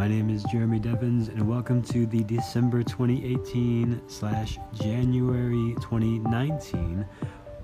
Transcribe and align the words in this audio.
My 0.00 0.08
name 0.08 0.30
is 0.30 0.42
Jeremy 0.44 0.78
Devins, 0.78 1.28
and 1.28 1.46
welcome 1.46 1.82
to 1.82 2.06
the 2.06 2.24
December 2.24 2.82
2018 2.82 4.00
slash 4.08 4.58
January 4.72 5.74
2019 5.78 7.04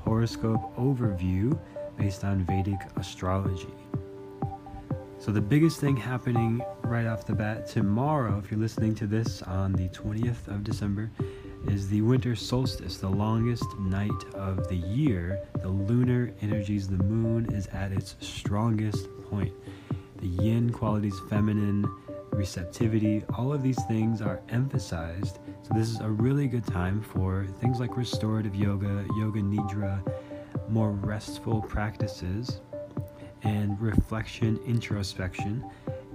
horoscope 0.01 0.77
overview 0.77 1.59
based 1.97 2.25
on 2.25 2.45
Vedic 2.45 2.79
astrology. 2.97 3.73
So, 5.19 5.33
the 5.33 5.41
biggest 5.41 5.81
thing 5.81 5.97
happening 5.97 6.61
right 6.83 7.07
off 7.07 7.25
the 7.25 7.35
bat 7.35 7.67
tomorrow, 7.67 8.39
if 8.39 8.51
you're 8.51 8.61
listening 8.61 8.95
to 8.97 9.07
this 9.07 9.41
on 9.41 9.73
the 9.73 9.89
20th 9.89 10.47
of 10.49 10.63
December, 10.63 11.11
is 11.69 11.89
the 11.89 12.03
winter 12.03 12.37
solstice, 12.37 12.99
the 12.99 13.09
longest 13.09 13.65
night 13.79 14.11
of 14.35 14.69
the 14.69 14.77
year. 14.77 15.41
The 15.63 15.71
lunar 15.71 16.35
energies, 16.43 16.87
the 16.87 17.03
moon 17.03 17.47
is 17.55 17.67
at 17.69 17.93
its 17.93 18.15
strongest 18.21 19.09
point. 19.31 19.55
The 20.19 20.29
yin 20.29 20.71
qualities, 20.71 21.19
feminine, 21.31 21.87
receptivity, 22.37 23.25
all 23.37 23.53
of 23.53 23.63
these 23.63 23.83
things 23.85 24.21
are 24.21 24.41
emphasized. 24.51 25.39
So, 25.63 25.75
this 25.75 25.89
is 25.89 26.01
a 26.01 26.09
really 26.09 26.47
good 26.47 26.67
time 26.67 27.01
for 27.01 27.47
things 27.61 27.81
like 27.81 27.97
restorative 27.97 28.55
yoga, 28.55 29.07
yoga 29.17 29.41
nidra, 29.41 30.01
more 30.69 30.91
restful 30.91 31.63
practices, 31.63 32.61
and 33.43 33.81
reflection, 33.81 34.59
introspection. 34.67 35.65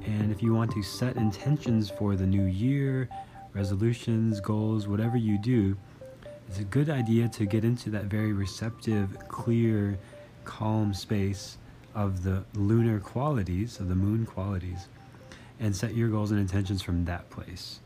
And 0.05 0.31
if 0.31 0.41
you 0.41 0.53
want 0.53 0.71
to 0.71 0.83
set 0.83 1.15
intentions 1.15 1.89
for 1.89 2.15
the 2.15 2.25
new 2.25 2.45
year, 2.45 3.09
resolutions, 3.53 4.39
goals, 4.39 4.87
whatever 4.87 5.17
you 5.17 5.37
do, 5.37 5.75
it's 6.47 6.59
a 6.59 6.63
good 6.63 6.89
idea 6.89 7.29
to 7.29 7.45
get 7.45 7.63
into 7.63 7.89
that 7.91 8.05
very 8.05 8.33
receptive, 8.33 9.17
clear, 9.27 9.97
calm 10.43 10.93
space 10.93 11.57
of 11.95 12.23
the 12.23 12.43
lunar 12.53 12.99
qualities, 12.99 13.79
of 13.79 13.89
the 13.89 13.95
moon 13.95 14.25
qualities, 14.25 14.87
and 15.61 15.75
set 15.75 15.93
your 15.95 16.09
goals 16.09 16.31
and 16.31 16.39
intentions 16.39 16.81
from 16.81 17.05
that 17.05 17.29
place. 17.29 17.79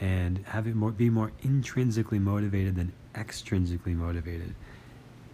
And 0.00 0.38
have 0.46 0.66
it 0.66 0.74
more, 0.74 0.90
be 0.90 1.10
more 1.10 1.30
intrinsically 1.42 2.18
motivated 2.18 2.74
than 2.74 2.92
extrinsically 3.14 3.94
motivated. 3.94 4.54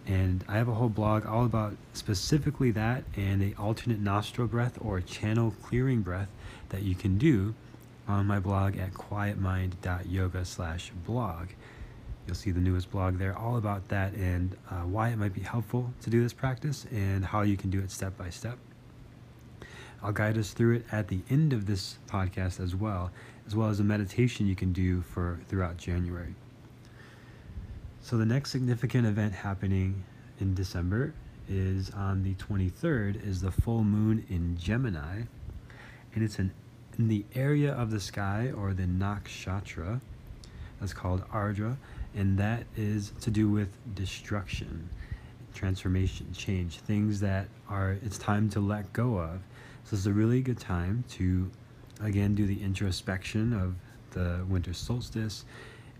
And 0.05 0.43
I 0.47 0.57
have 0.57 0.67
a 0.67 0.73
whole 0.73 0.89
blog 0.89 1.25
all 1.25 1.45
about 1.45 1.75
specifically 1.93 2.71
that 2.71 3.03
and 3.15 3.41
a 3.41 3.55
alternate 3.59 3.99
nostril 3.99 4.47
breath 4.47 4.77
or 4.81 4.99
channel 5.01 5.55
clearing 5.63 6.01
breath 6.01 6.29
that 6.69 6.83
you 6.83 6.93
can 6.93 7.17
do 7.17 7.55
on 8.07 8.25
my 8.25 8.39
blog 8.39 8.77
at 8.77 8.93
quietmind.yoga 8.93 10.45
slash 10.45 10.91
blog. 11.05 11.47
You'll 12.27 12.35
see 12.35 12.51
the 12.51 12.59
newest 12.59 12.91
blog 12.91 13.17
there 13.17 13.37
all 13.37 13.57
about 13.57 13.87
that 13.89 14.13
and 14.13 14.55
uh, 14.69 14.81
why 14.81 15.09
it 15.09 15.17
might 15.17 15.33
be 15.33 15.41
helpful 15.41 15.93
to 16.01 16.09
do 16.09 16.21
this 16.21 16.33
practice 16.33 16.85
and 16.91 17.25
how 17.25 17.41
you 17.41 17.57
can 17.57 17.69
do 17.69 17.79
it 17.79 17.91
step 17.91 18.17
by 18.17 18.29
step. 18.29 18.57
I'll 20.03 20.11
guide 20.11 20.37
us 20.37 20.51
through 20.51 20.77
it 20.77 20.85
at 20.91 21.07
the 21.07 21.19
end 21.29 21.53
of 21.53 21.65
this 21.65 21.97
podcast 22.07 22.59
as 22.59 22.75
well, 22.75 23.11
as 23.45 23.55
well 23.55 23.69
as 23.69 23.79
a 23.79 23.83
meditation 23.83 24.47
you 24.47 24.55
can 24.55 24.73
do 24.73 25.01
for 25.01 25.39
throughout 25.47 25.77
January. 25.77 26.35
So 28.01 28.17
the 28.17 28.25
next 28.25 28.51
significant 28.51 29.05
event 29.05 29.33
happening 29.33 30.03
in 30.39 30.55
December 30.55 31.13
is 31.47 31.91
on 31.91 32.23
the 32.23 32.33
23rd 32.35 33.25
is 33.25 33.41
the 33.41 33.51
full 33.51 33.83
moon 33.83 34.25
in 34.29 34.57
Gemini 34.57 35.23
and 36.13 36.23
it's 36.23 36.39
an 36.39 36.51
in 36.97 37.07
the 37.07 37.23
area 37.35 37.71
of 37.73 37.89
the 37.89 37.99
sky 37.99 38.51
or 38.55 38.73
the 38.73 38.83
nakshatra 38.83 40.01
that's 40.79 40.93
called 40.93 41.23
ardra 41.29 41.77
and 42.15 42.37
that 42.37 42.65
is 42.75 43.13
to 43.21 43.31
do 43.31 43.49
with 43.49 43.69
destruction 43.95 44.89
transformation 45.53 46.27
change 46.33 46.77
things 46.79 47.19
that 47.19 47.47
are 47.69 47.97
it's 48.03 48.17
time 48.17 48.49
to 48.49 48.59
let 48.59 48.91
go 48.93 49.17
of 49.17 49.39
so 49.83 49.95
it's 49.95 50.05
a 50.05 50.13
really 50.13 50.41
good 50.41 50.59
time 50.59 51.03
to 51.09 51.49
again 52.01 52.35
do 52.35 52.45
the 52.45 52.61
introspection 52.61 53.53
of 53.53 53.75
the 54.11 54.43
winter 54.47 54.73
solstice 54.73 55.45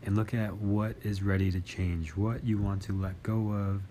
and 0.03 0.15
look 0.15 0.33
at 0.33 0.53
what 0.55 0.95
is 1.03 1.21
ready 1.21 1.51
to 1.51 1.61
change 1.61 2.15
what 2.15 2.43
you 2.43 2.57
want 2.57 2.81
to 2.81 2.93
let 2.93 3.21
go 3.23 3.51
of 3.51 3.81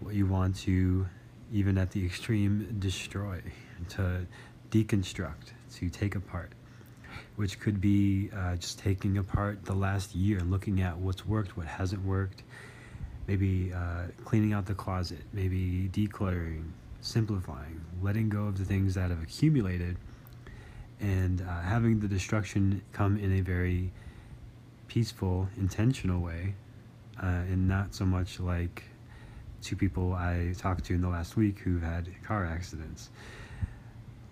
what 0.00 0.14
you 0.14 0.26
want 0.26 0.56
to 0.56 1.06
even 1.52 1.78
at 1.78 1.90
the 1.90 2.04
extreme 2.04 2.76
destroy 2.78 3.40
to 3.88 4.26
deconstruct 4.70 5.52
to 5.74 5.88
take 5.88 6.14
apart, 6.14 6.52
which 7.36 7.58
could 7.60 7.80
be 7.80 8.30
uh, 8.36 8.56
just 8.56 8.78
taking 8.78 9.18
apart 9.18 9.64
the 9.64 9.72
last 9.72 10.14
year, 10.14 10.40
looking 10.40 10.82
at 10.82 10.96
what's 10.96 11.26
worked, 11.26 11.56
what 11.56 11.66
hasn't 11.66 12.04
worked, 12.04 12.42
maybe 13.26 13.72
uh, 13.72 14.04
cleaning 14.24 14.52
out 14.52 14.66
the 14.66 14.74
closet, 14.74 15.20
maybe 15.32 15.88
decluttering, 15.92 16.64
simplifying, 17.00 17.80
letting 18.02 18.28
go 18.28 18.44
of 18.44 18.58
the 18.58 18.64
things 18.64 18.94
that 18.94 19.10
have 19.10 19.22
accumulated, 19.22 19.96
and 21.00 21.40
uh, 21.40 21.60
having 21.62 22.00
the 22.00 22.08
destruction 22.08 22.82
come 22.92 23.16
in 23.16 23.38
a 23.38 23.40
very 23.40 23.90
peaceful, 24.88 25.48
intentional 25.56 26.20
way, 26.20 26.54
uh, 27.22 27.26
and 27.26 27.68
not 27.68 27.94
so 27.94 28.04
much 28.04 28.40
like 28.40 28.84
two 29.62 29.76
people 29.76 30.12
I 30.14 30.54
talked 30.56 30.84
to 30.86 30.94
in 30.94 31.00
the 31.00 31.08
last 31.08 31.36
week 31.36 31.58
who 31.60 31.78
had 31.78 32.08
car 32.22 32.44
accidents. 32.44 33.10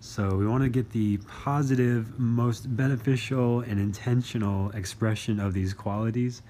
So 0.00 0.36
we 0.36 0.46
want 0.46 0.62
to 0.62 0.68
get 0.68 0.90
the 0.90 1.18
positive, 1.26 2.18
most 2.18 2.76
beneficial, 2.76 3.60
and 3.60 3.80
intentional 3.80 4.70
expression 4.70 5.40
of 5.40 5.52
these 5.52 5.74
qualities 5.74 6.42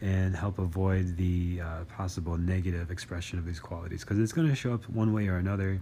and 0.00 0.34
help 0.34 0.58
avoid 0.58 1.16
the 1.16 1.60
uh, 1.60 1.84
possible 1.84 2.38
negative 2.38 2.90
expression 2.90 3.38
of 3.38 3.44
these 3.44 3.60
qualities 3.60 4.00
because 4.00 4.18
it's 4.18 4.32
going 4.32 4.48
to 4.48 4.54
show 4.54 4.72
up 4.72 4.88
one 4.88 5.12
way 5.12 5.28
or 5.28 5.36
another. 5.36 5.80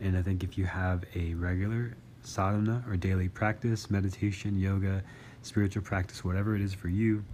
And 0.00 0.16
I 0.16 0.22
think 0.22 0.42
if 0.42 0.56
you 0.56 0.64
have 0.64 1.04
a 1.14 1.34
regular 1.34 1.94
sadhana 2.22 2.84
or 2.88 2.96
daily 2.96 3.28
practice, 3.28 3.90
meditation, 3.90 4.58
yoga, 4.58 5.02
spiritual 5.42 5.82
practice, 5.82 6.24
whatever 6.24 6.54
it 6.54 6.62
is 6.62 6.74
for 6.74 6.88
you, 6.88 7.24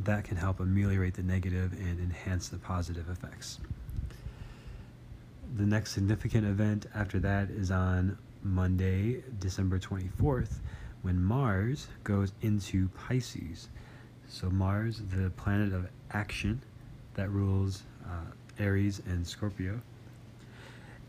that 0.00 0.24
can 0.24 0.36
help 0.36 0.60
ameliorate 0.60 1.14
the 1.14 1.22
negative 1.22 1.72
and 1.72 2.00
enhance 2.00 2.48
the 2.48 2.58
positive 2.58 3.08
effects 3.08 3.60
the 5.56 5.64
next 5.64 5.92
significant 5.92 6.46
event 6.46 6.86
after 6.94 7.18
that 7.20 7.48
is 7.50 7.70
on 7.70 8.18
Monday, 8.42 9.22
December 9.38 9.78
24th, 9.78 10.58
when 11.02 11.22
Mars 11.22 11.86
goes 12.02 12.32
into 12.42 12.88
Pisces. 12.88 13.68
So, 14.34 14.50
Mars, 14.50 15.00
the 15.12 15.30
planet 15.30 15.72
of 15.72 15.86
action 16.10 16.60
that 17.14 17.30
rules 17.30 17.84
uh, 18.04 18.32
Aries 18.58 19.00
and 19.06 19.24
Scorpio, 19.24 19.80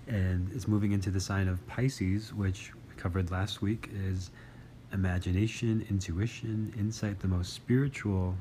and 0.06 0.52
it's 0.54 0.68
moving 0.68 0.92
into 0.92 1.10
the 1.10 1.20
sign 1.20 1.48
of 1.48 1.66
Pisces, 1.66 2.36
which 2.36 2.72
we 2.88 2.94
covered 3.02 3.32
last 3.32 3.64
week, 3.64 3.90
is 3.92 4.30
imagination, 4.94 5.84
intuition, 5.90 6.72
insight, 6.78 7.20
the 7.20 7.28
most 7.28 7.54
spiritual 7.54 8.36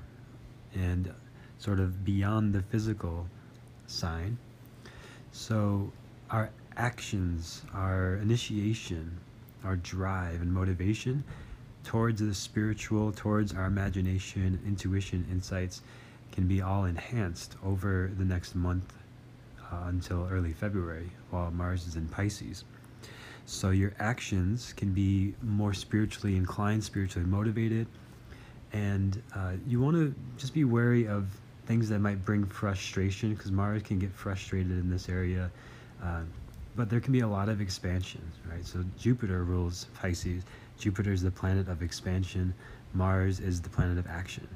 and 0.74 1.10
sort 1.56 1.80
of 1.80 2.04
beyond 2.04 2.52
the 2.52 2.60
physical 2.60 3.26
sign. 3.86 4.36
So, 5.32 5.92
our 6.28 6.50
actions, 6.76 7.62
our 7.72 8.16
initiation, 8.16 9.18
our 9.64 9.76
drive 9.76 10.42
and 10.42 10.52
motivation 10.52 11.24
towards 11.84 12.20
the 12.20 12.34
spiritual, 12.34 13.12
towards 13.12 13.54
our 13.54 13.66
imagination, 13.66 14.58
intuition, 14.66 15.26
insights 15.30 15.82
can 16.32 16.48
be 16.48 16.60
all 16.60 16.86
enhanced 16.86 17.56
over 17.64 18.10
the 18.18 18.24
next 18.24 18.54
month 18.54 18.92
uh, 19.60 19.84
until 19.86 20.26
early 20.30 20.52
February 20.52 21.10
while 21.30 21.50
Mars 21.50 21.86
is 21.86 21.96
in 21.96 22.08
Pisces. 22.08 22.64
So 23.46 23.70
your 23.70 23.92
actions 23.98 24.72
can 24.76 24.92
be 24.92 25.34
more 25.42 25.74
spiritually 25.74 26.36
inclined, 26.36 26.82
spiritually 26.82 27.28
motivated, 27.28 27.86
and 28.72 29.22
uh, 29.36 29.52
you 29.66 29.80
want 29.80 29.96
to 29.96 30.14
just 30.38 30.54
be 30.54 30.64
wary 30.64 31.06
of 31.06 31.26
things 31.66 31.88
that 31.90 31.98
might 31.98 32.24
bring 32.24 32.44
frustration 32.46 33.34
because 33.34 33.52
Mars 33.52 33.82
can 33.82 33.98
get 33.98 34.12
frustrated 34.12 34.72
in 34.72 34.90
this 34.90 35.08
area. 35.08 35.50
Uh, 36.02 36.22
but 36.76 36.90
there 36.90 37.00
can 37.00 37.12
be 37.12 37.20
a 37.20 37.28
lot 37.28 37.48
of 37.48 37.60
expansion, 37.60 38.20
right? 38.50 38.66
So 38.66 38.84
Jupiter 38.98 39.44
rules 39.44 39.86
Pisces. 39.94 40.42
Jupiter 40.78 41.12
is 41.12 41.22
the 41.22 41.30
planet 41.30 41.68
of 41.68 41.82
expansion. 41.82 42.54
Mars 42.92 43.40
is 43.40 43.60
the 43.60 43.68
planet 43.68 43.98
of 43.98 44.06
action, 44.06 44.48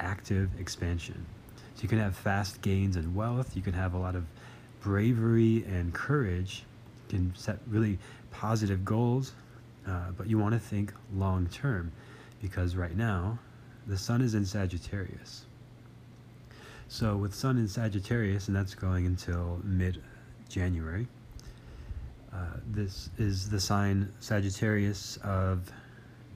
active 0.00 0.50
expansion. 0.58 1.26
So 1.74 1.82
you 1.82 1.88
can 1.88 1.98
have 1.98 2.16
fast 2.16 2.62
gains 2.62 2.96
in 2.96 3.14
wealth. 3.14 3.56
You 3.56 3.62
can 3.62 3.72
have 3.72 3.94
a 3.94 3.98
lot 3.98 4.14
of 4.14 4.24
bravery 4.80 5.64
and 5.64 5.92
courage. 5.92 6.64
You 7.08 7.18
can 7.18 7.34
set 7.36 7.58
really 7.66 7.98
positive 8.30 8.84
goals, 8.84 9.32
uh, 9.86 10.12
but 10.16 10.28
you 10.28 10.38
want 10.38 10.54
to 10.54 10.60
think 10.60 10.92
long 11.14 11.46
term 11.48 11.92
because 12.40 12.76
right 12.76 12.96
now 12.96 13.38
the 13.86 13.98
sun 13.98 14.20
is 14.20 14.34
in 14.34 14.44
Sagittarius. 14.44 15.46
So 16.88 17.16
with 17.16 17.34
Sun 17.34 17.58
in 17.58 17.66
Sagittarius, 17.66 18.48
and 18.48 18.56
that's 18.56 18.74
going 18.74 19.06
until 19.06 19.60
mid 19.64 20.02
January, 20.48 21.08
uh, 22.34 22.38
this 22.66 23.10
is 23.18 23.48
the 23.48 23.60
sign 23.60 24.12
Sagittarius 24.18 25.18
of 25.18 25.70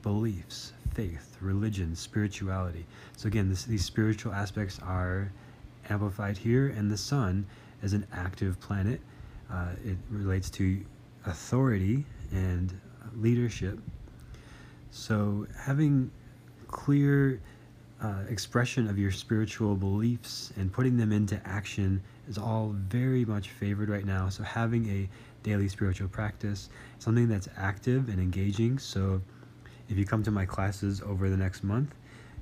beliefs, 0.01 0.73
faith, 0.93 1.37
religion, 1.41 1.95
spirituality. 1.95 2.85
So 3.17 3.27
again, 3.27 3.49
this, 3.49 3.65
these 3.65 3.83
spiritual 3.83 4.33
aspects 4.33 4.79
are 4.81 5.31
amplified 5.89 6.37
here, 6.37 6.67
and 6.69 6.89
the 6.89 6.97
Sun 6.97 7.45
is 7.83 7.93
an 7.93 8.05
active 8.13 8.59
planet. 8.59 9.01
Uh, 9.51 9.69
it 9.83 9.97
relates 10.09 10.49
to 10.51 10.79
authority 11.25 12.05
and 12.31 12.79
leadership. 13.15 13.79
So, 14.91 15.47
having 15.57 16.09
clear 16.67 17.41
uh, 18.01 18.23
expression 18.29 18.87
of 18.87 18.97
your 18.97 19.11
spiritual 19.11 19.75
beliefs 19.75 20.53
and 20.55 20.71
putting 20.71 20.97
them 20.97 21.11
into 21.11 21.41
action 21.45 22.01
is 22.29 22.37
all 22.37 22.75
very 22.87 23.25
much 23.25 23.49
favored 23.49 23.89
right 23.89 24.05
now. 24.05 24.29
So, 24.29 24.43
having 24.43 24.87
a 24.89 25.09
daily 25.43 25.67
spiritual 25.67 26.07
practice, 26.07 26.69
something 26.99 27.27
that's 27.27 27.49
active 27.57 28.07
and 28.07 28.19
engaging. 28.19 28.77
So, 28.77 29.21
if 29.89 29.97
you 29.97 30.05
come 30.05 30.23
to 30.23 30.31
my 30.31 30.45
classes 30.45 31.01
over 31.01 31.29
the 31.29 31.37
next 31.37 31.63
month, 31.63 31.95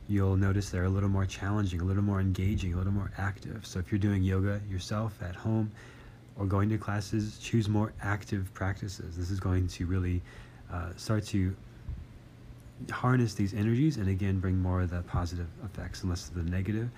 you'll 0.10 0.36
notice 0.36 0.70
they're 0.70 0.84
a 0.84 0.90
little 0.90 1.10
more 1.10 1.26
challenging, 1.26 1.82
a 1.82 1.86
little 1.86 2.04
more 2.04 2.20
engaging, 2.20 2.74
a 2.74 2.78
little 2.78 2.92
more 2.92 3.12
active. 3.18 3.66
So, 3.66 3.80
if 3.80 3.92
you're 3.92 4.00
doing 4.00 4.22
yoga 4.22 4.62
yourself 4.70 5.18
at 5.24 5.36
home 5.36 5.72
or 6.36 6.46
going 6.46 6.70
to 6.70 6.78
classes, 6.78 7.40
choose 7.40 7.70
more 7.70 7.94
active 8.02 8.54
practices. 8.54 9.18
This 9.18 9.32
is 9.32 9.40
going 9.40 9.68
to 9.70 9.86
really 9.86 10.22
uh, 10.72 10.90
start 10.98 11.26
to 11.28 11.56
harness 12.92 13.34
these 13.34 13.54
energies 13.54 13.98
and 13.98 14.08
again 14.08 14.40
bring 14.40 14.60
more 14.60 14.82
of 14.82 14.92
the 14.92 15.02
positive 15.04 15.48
effects 15.64 16.02
and 16.02 16.10
less 16.10 16.30
of 16.30 16.36
the 16.36 16.44
negative. 16.44 16.90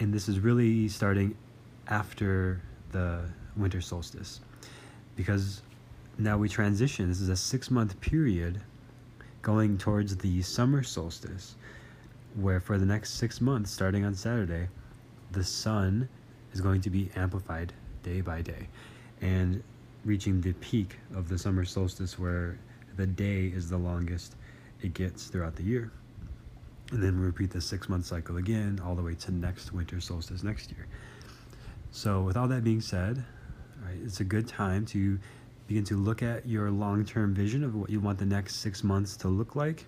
And 0.00 0.12
this 0.12 0.28
is 0.28 0.40
really 0.40 0.88
starting 0.88 1.36
after 1.88 2.60
the 2.92 3.22
winter 3.56 3.80
solstice 3.80 4.40
because 5.16 5.62
now 6.18 6.36
we 6.36 6.48
transition. 6.48 7.08
This 7.08 7.20
is 7.20 7.28
a 7.28 7.36
six 7.36 7.70
month 7.70 8.00
period 8.00 8.60
going 9.42 9.78
towards 9.78 10.16
the 10.16 10.42
summer 10.42 10.82
solstice, 10.82 11.54
where 12.34 12.60
for 12.60 12.78
the 12.78 12.86
next 12.86 13.14
six 13.14 13.40
months, 13.40 13.70
starting 13.70 14.04
on 14.04 14.14
Saturday, 14.14 14.68
the 15.32 15.44
sun 15.44 16.08
is 16.52 16.60
going 16.60 16.80
to 16.80 16.90
be 16.90 17.10
amplified 17.16 17.72
day 18.02 18.20
by 18.20 18.42
day 18.42 18.68
and 19.20 19.62
reaching 20.04 20.40
the 20.40 20.52
peak 20.54 20.96
of 21.14 21.28
the 21.28 21.38
summer 21.38 21.64
solstice 21.64 22.18
where 22.18 22.58
the 22.96 23.06
day 23.06 23.46
is 23.46 23.68
the 23.68 23.76
longest 23.76 24.34
it 24.82 24.94
gets 24.94 25.26
throughout 25.26 25.56
the 25.56 25.62
year. 25.62 25.90
And 26.90 27.02
then 27.02 27.20
we 27.20 27.26
repeat 27.26 27.50
the 27.50 27.60
six 27.60 27.88
month 27.88 28.06
cycle 28.06 28.38
again, 28.38 28.80
all 28.84 28.94
the 28.94 29.02
way 29.02 29.14
to 29.14 29.32
next 29.32 29.72
winter 29.72 30.00
solstice 30.00 30.42
next 30.42 30.72
year. 30.72 30.86
So, 31.90 32.22
with 32.22 32.36
all 32.36 32.48
that 32.48 32.64
being 32.64 32.80
said, 32.80 33.24
right, 33.84 33.98
it's 34.04 34.20
a 34.20 34.24
good 34.24 34.46
time 34.46 34.86
to 34.86 35.18
begin 35.66 35.84
to 35.84 35.96
look 35.96 36.22
at 36.22 36.46
your 36.46 36.70
long 36.70 37.04
term 37.04 37.34
vision 37.34 37.64
of 37.64 37.74
what 37.74 37.90
you 37.90 38.00
want 38.00 38.18
the 38.18 38.26
next 38.26 38.56
six 38.56 38.84
months 38.84 39.16
to 39.18 39.28
look 39.28 39.56
like. 39.56 39.84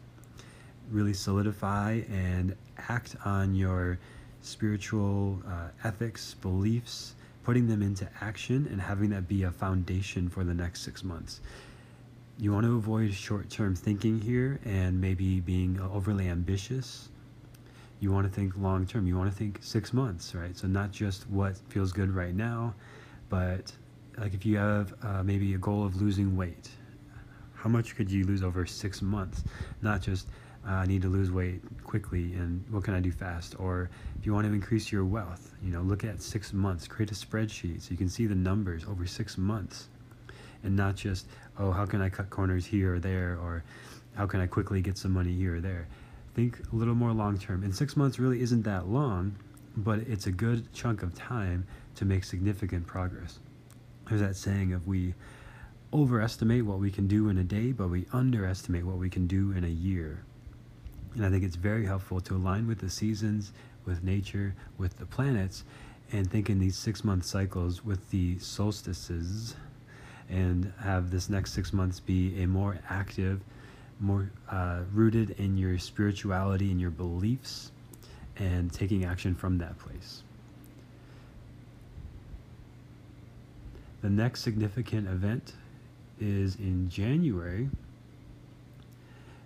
Really 0.91 1.15
solidify 1.15 2.03
and 2.11 2.57
act 2.89 3.17
on 3.25 3.55
your 3.55 3.99
spiritual 4.43 5.43
uh, 5.47 5.69
ethics, 5.85 6.35
beliefs, 6.35 7.15
putting 7.45 7.69
them 7.69 7.83
into 7.83 8.09
action, 8.21 8.67
and 8.71 8.81
having 8.81 9.11
that 9.11 9.29
be 9.29 9.45
a 9.45 9.51
foundation 9.51 10.29
for 10.29 10.43
the 10.43 10.55
next 10.55 10.81
six 10.81 11.05
months 11.05 11.41
you 12.41 12.51
want 12.51 12.65
to 12.65 12.75
avoid 12.75 13.13
short 13.13 13.51
term 13.51 13.77
thinking 13.77 14.19
here 14.19 14.59
and 14.65 14.99
maybe 14.99 15.41
being 15.41 15.79
overly 15.79 16.27
ambitious. 16.27 17.11
You 18.01 18.11
want 18.11 18.27
to 18.27 18.33
think 18.33 18.55
long 18.57 18.87
term. 18.87 19.07
You 19.07 19.17
want 19.17 19.31
to 19.31 19.37
think 19.37 19.59
six 19.61 19.93
months, 19.93 20.35
right? 20.35 20.57
So, 20.57 20.67
not 20.67 20.91
just 20.91 21.29
what 21.29 21.57
feels 21.69 21.93
good 21.93 22.11
right 22.11 22.35
now, 22.35 22.75
but 23.29 23.73
like 24.19 24.35
if 24.35 24.45
you 24.45 24.57
have 24.57 24.95
uh, 25.03 25.23
maybe 25.23 25.55
a 25.55 25.59
goal 25.59 25.85
of 25.85 26.01
losing 26.01 26.37
weight, 26.37 26.71
how 27.55 27.69
much 27.69 27.95
could 27.95 28.11
you 28.11 28.25
lose 28.25 28.43
over 28.43 28.67
six 28.67 29.03
months? 29.03 29.45
Not 29.83 30.01
just 30.01 30.29
uh, 30.67 30.73
I 30.73 30.87
need 30.87 31.03
to 31.03 31.09
lose 31.09 31.31
weight 31.31 31.61
quickly 31.85 32.33
and 32.35 32.65
what 32.71 32.85
can 32.85 32.95
I 32.95 33.01
do 33.01 33.13
fast? 33.13 33.55
Or 33.59 33.91
if 34.19 34.27
you 34.27 34.35
want 34.35 34.47
to 34.47 34.53
increase 34.53 34.91
your 34.91 35.05
wealth, 35.05 35.55
you 35.63 35.71
know, 35.71 35.83
look 35.83 36.05
at 36.05 36.21
six 36.21 36.53
months, 36.53 36.89
create 36.89 37.11
a 37.11 37.15
spreadsheet 37.15 37.83
so 37.83 37.93
you 37.93 37.97
can 37.97 38.09
see 38.09 38.27
the 38.27 38.35
numbers 38.35 38.85
over 38.85 39.07
six 39.07 39.39
months 39.39 39.89
and 40.63 40.77
not 40.77 40.97
just 40.97 41.27
oh 41.59 41.71
how 41.71 41.87
can 41.87 42.01
i 42.01 42.09
cut 42.09 42.29
corners 42.31 42.67
here 42.67 42.95
or 42.95 42.99
there 42.99 43.39
or 43.43 43.63
how 44.15 44.27
can 44.27 44.41
i 44.41 44.47
quickly 44.47 44.81
get 44.81 44.97
some 44.99 45.13
money 45.13 45.35
here 45.35 45.57
or 45.57 45.61
there 45.61 45.87
think 46.35 46.61
a 46.73 46.77
little 46.77 46.95
more 46.95 47.13
long 47.13 47.39
term 47.39 47.63
and 47.63 47.75
six 47.75 47.97
months 47.97 48.19
really 48.19 48.41
isn't 48.41 48.63
that 48.63 48.89
long 48.89 49.35
but 49.77 50.01
it's 50.01 50.27
a 50.27 50.33
good 50.33 50.73
chunk 50.73 51.03
of 51.03 51.15
time 51.15 51.67
to 51.95 52.05
make 52.05 52.25
significant 52.25 52.87
progress. 52.87 53.39
There's 54.09 54.21
that 54.21 54.37
saying 54.37 54.73
of 54.73 54.87
we 54.87 55.15
overestimate 55.93 56.65
what 56.65 56.79
we 56.79 56.91
can 56.91 57.07
do 57.07 57.29
in 57.29 57.39
a 57.39 57.45
day 57.45 57.73
but 57.73 57.89
we 57.89 58.07
underestimate 58.13 58.85
what 58.85 58.97
we 58.97 59.09
can 59.09 59.27
do 59.27 59.53
in 59.53 59.65
a 59.65 59.69
year. 59.69 60.23
And 61.15 61.27
i 61.27 61.31
think 61.31 61.43
it's 61.43 61.57
very 61.57 61.87
helpful 61.87 62.21
to 62.21 62.37
align 62.37 62.67
with 62.67 62.79
the 62.79 62.91
seasons 62.91 63.53
with 63.85 64.05
nature 64.05 64.55
with 64.79 64.99
the 64.99 65.07
planets 65.07 65.65
and 66.13 66.31
think 66.31 66.51
in 66.51 66.59
these 66.59 66.77
six 66.77 67.05
month 67.05 67.25
cycles 67.25 67.85
with 67.85 68.11
the 68.11 68.39
solstices 68.39 69.55
and 70.29 70.73
have 70.81 71.11
this 71.11 71.29
next 71.29 71.53
six 71.53 71.73
months 71.73 72.01
be 72.01 72.41
a 72.43 72.47
more 72.47 72.79
active, 72.89 73.41
more 74.01 74.31
uh, 74.51 74.81
rooted 74.93 75.31
in 75.39 75.57
your 75.57 75.79
spirituality 75.79 76.71
and 76.71 76.81
your 76.81 76.91
beliefs, 76.91 77.71
and 78.37 78.73
taking 78.73 79.05
action 79.05 79.35
from 79.35 79.59
that 79.59 79.79
place. 79.79 80.23
The 84.03 84.09
next 84.09 84.41
significant 84.41 85.07
event 85.09 85.53
is 86.19 86.57
in 86.57 86.89
January, 86.89 87.69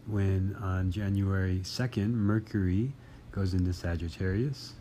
when 0.06 0.56
on 0.62 0.92
January 0.92 1.60
2nd, 1.64 2.12
Mercury 2.12 2.92
goes 3.32 3.52
into 3.52 3.72
Sagittarius 3.72 4.74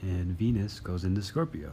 and 0.00 0.38
Venus 0.38 0.78
goes 0.80 1.04
into 1.04 1.22
Scorpio. 1.22 1.72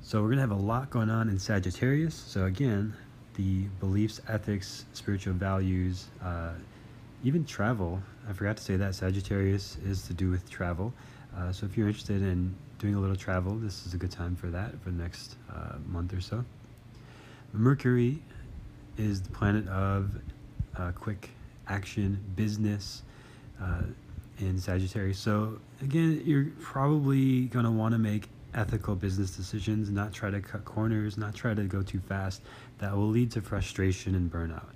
So 0.00 0.20
we're 0.20 0.28
going 0.28 0.36
to 0.36 0.42
have 0.42 0.50
a 0.52 0.54
lot 0.54 0.90
going 0.90 1.10
on 1.10 1.28
in 1.28 1.38
Sagittarius. 1.38 2.14
So 2.14 2.44
again, 2.44 2.94
the 3.34 3.64
beliefs, 3.80 4.20
ethics, 4.28 4.84
spiritual 4.92 5.34
values, 5.34 6.06
uh, 6.22 6.52
even 7.24 7.44
travel. 7.44 8.02
I 8.28 8.32
forgot 8.32 8.56
to 8.56 8.62
say 8.62 8.76
that 8.76 8.94
Sagittarius 8.94 9.76
is 9.84 10.02
to 10.02 10.14
do 10.14 10.30
with 10.30 10.48
travel. 10.50 10.92
Uh, 11.36 11.52
so 11.52 11.66
if 11.66 11.76
you're 11.76 11.86
interested 11.86 12.22
in 12.22 12.54
doing 12.78 12.94
a 12.94 13.00
little 13.00 13.16
travel, 13.16 13.54
this 13.56 13.86
is 13.86 13.94
a 13.94 13.96
good 13.96 14.10
time 14.10 14.36
for 14.36 14.48
that 14.48 14.72
for 14.82 14.90
the 14.90 15.02
next 15.02 15.36
uh, 15.52 15.76
month 15.86 16.12
or 16.12 16.20
so. 16.20 16.44
Mercury 17.52 18.20
is 18.98 19.22
the 19.22 19.30
planet 19.30 19.66
of 19.68 20.18
uh, 20.76 20.92
quick 20.92 21.30
action, 21.68 22.18
business 22.36 23.02
uh, 23.62 23.82
in 24.38 24.58
Sagittarius. 24.58 25.18
So 25.18 25.58
again, 25.80 26.22
you're 26.24 26.46
probably 26.60 27.46
going 27.46 27.64
to 27.64 27.70
want 27.70 27.92
to 27.92 27.98
make 27.98 28.28
ethical 28.54 28.94
business 28.94 29.36
decisions, 29.36 29.90
not 29.90 30.12
try 30.12 30.30
to 30.30 30.40
cut 30.40 30.64
corners, 30.64 31.16
not 31.16 31.34
try 31.34 31.54
to 31.54 31.64
go 31.64 31.82
too 31.82 32.00
fast. 32.00 32.42
That 32.78 32.94
will 32.94 33.08
lead 33.08 33.30
to 33.32 33.40
frustration 33.40 34.14
and 34.14 34.30
burnout. 34.30 34.70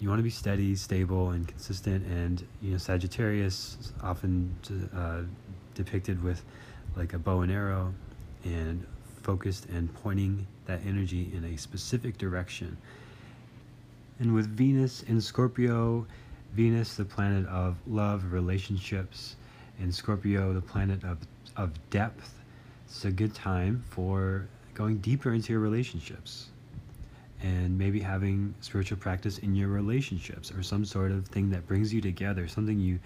You 0.00 0.08
want 0.08 0.18
to 0.18 0.24
be 0.24 0.30
steady, 0.30 0.74
stable, 0.74 1.30
and 1.30 1.46
consistent. 1.46 2.06
And 2.06 2.44
you 2.60 2.72
know, 2.72 2.78
Sagittarius 2.78 3.76
is 3.80 3.92
often 4.02 4.54
uh, 4.94 5.22
depicted 5.74 6.22
with 6.22 6.42
like 6.96 7.12
a 7.12 7.18
bow 7.18 7.40
and 7.40 7.52
arrow, 7.52 7.94
and 8.44 8.84
focused 9.22 9.66
and 9.66 9.92
pointing 9.94 10.46
that 10.66 10.80
energy 10.84 11.30
in 11.34 11.44
a 11.44 11.56
specific 11.56 12.18
direction. 12.18 12.76
And 14.18 14.34
with 14.34 14.46
Venus 14.46 15.02
in 15.04 15.20
Scorpio, 15.20 16.06
Venus, 16.54 16.96
the 16.96 17.04
planet 17.04 17.46
of 17.46 17.76
love, 17.86 18.32
relationships, 18.32 19.36
and 19.80 19.94
Scorpio, 19.94 20.52
the 20.52 20.60
planet 20.60 21.02
of, 21.02 21.18
of 21.56 21.72
depth 21.90 22.41
it's 22.92 23.06
a 23.06 23.10
good 23.10 23.34
time 23.34 23.82
for 23.88 24.46
going 24.74 24.98
deeper 24.98 25.32
into 25.32 25.50
your 25.54 25.62
relationships 25.62 26.50
and 27.40 27.76
maybe 27.78 27.98
having 27.98 28.54
spiritual 28.60 28.98
practice 28.98 29.38
in 29.38 29.54
your 29.54 29.68
relationships 29.68 30.52
or 30.52 30.62
some 30.62 30.84
sort 30.84 31.10
of 31.10 31.26
thing 31.26 31.48
that 31.50 31.66
brings 31.66 31.92
you 31.92 32.02
together, 32.02 32.46
something 32.46 32.78
you 32.78 32.98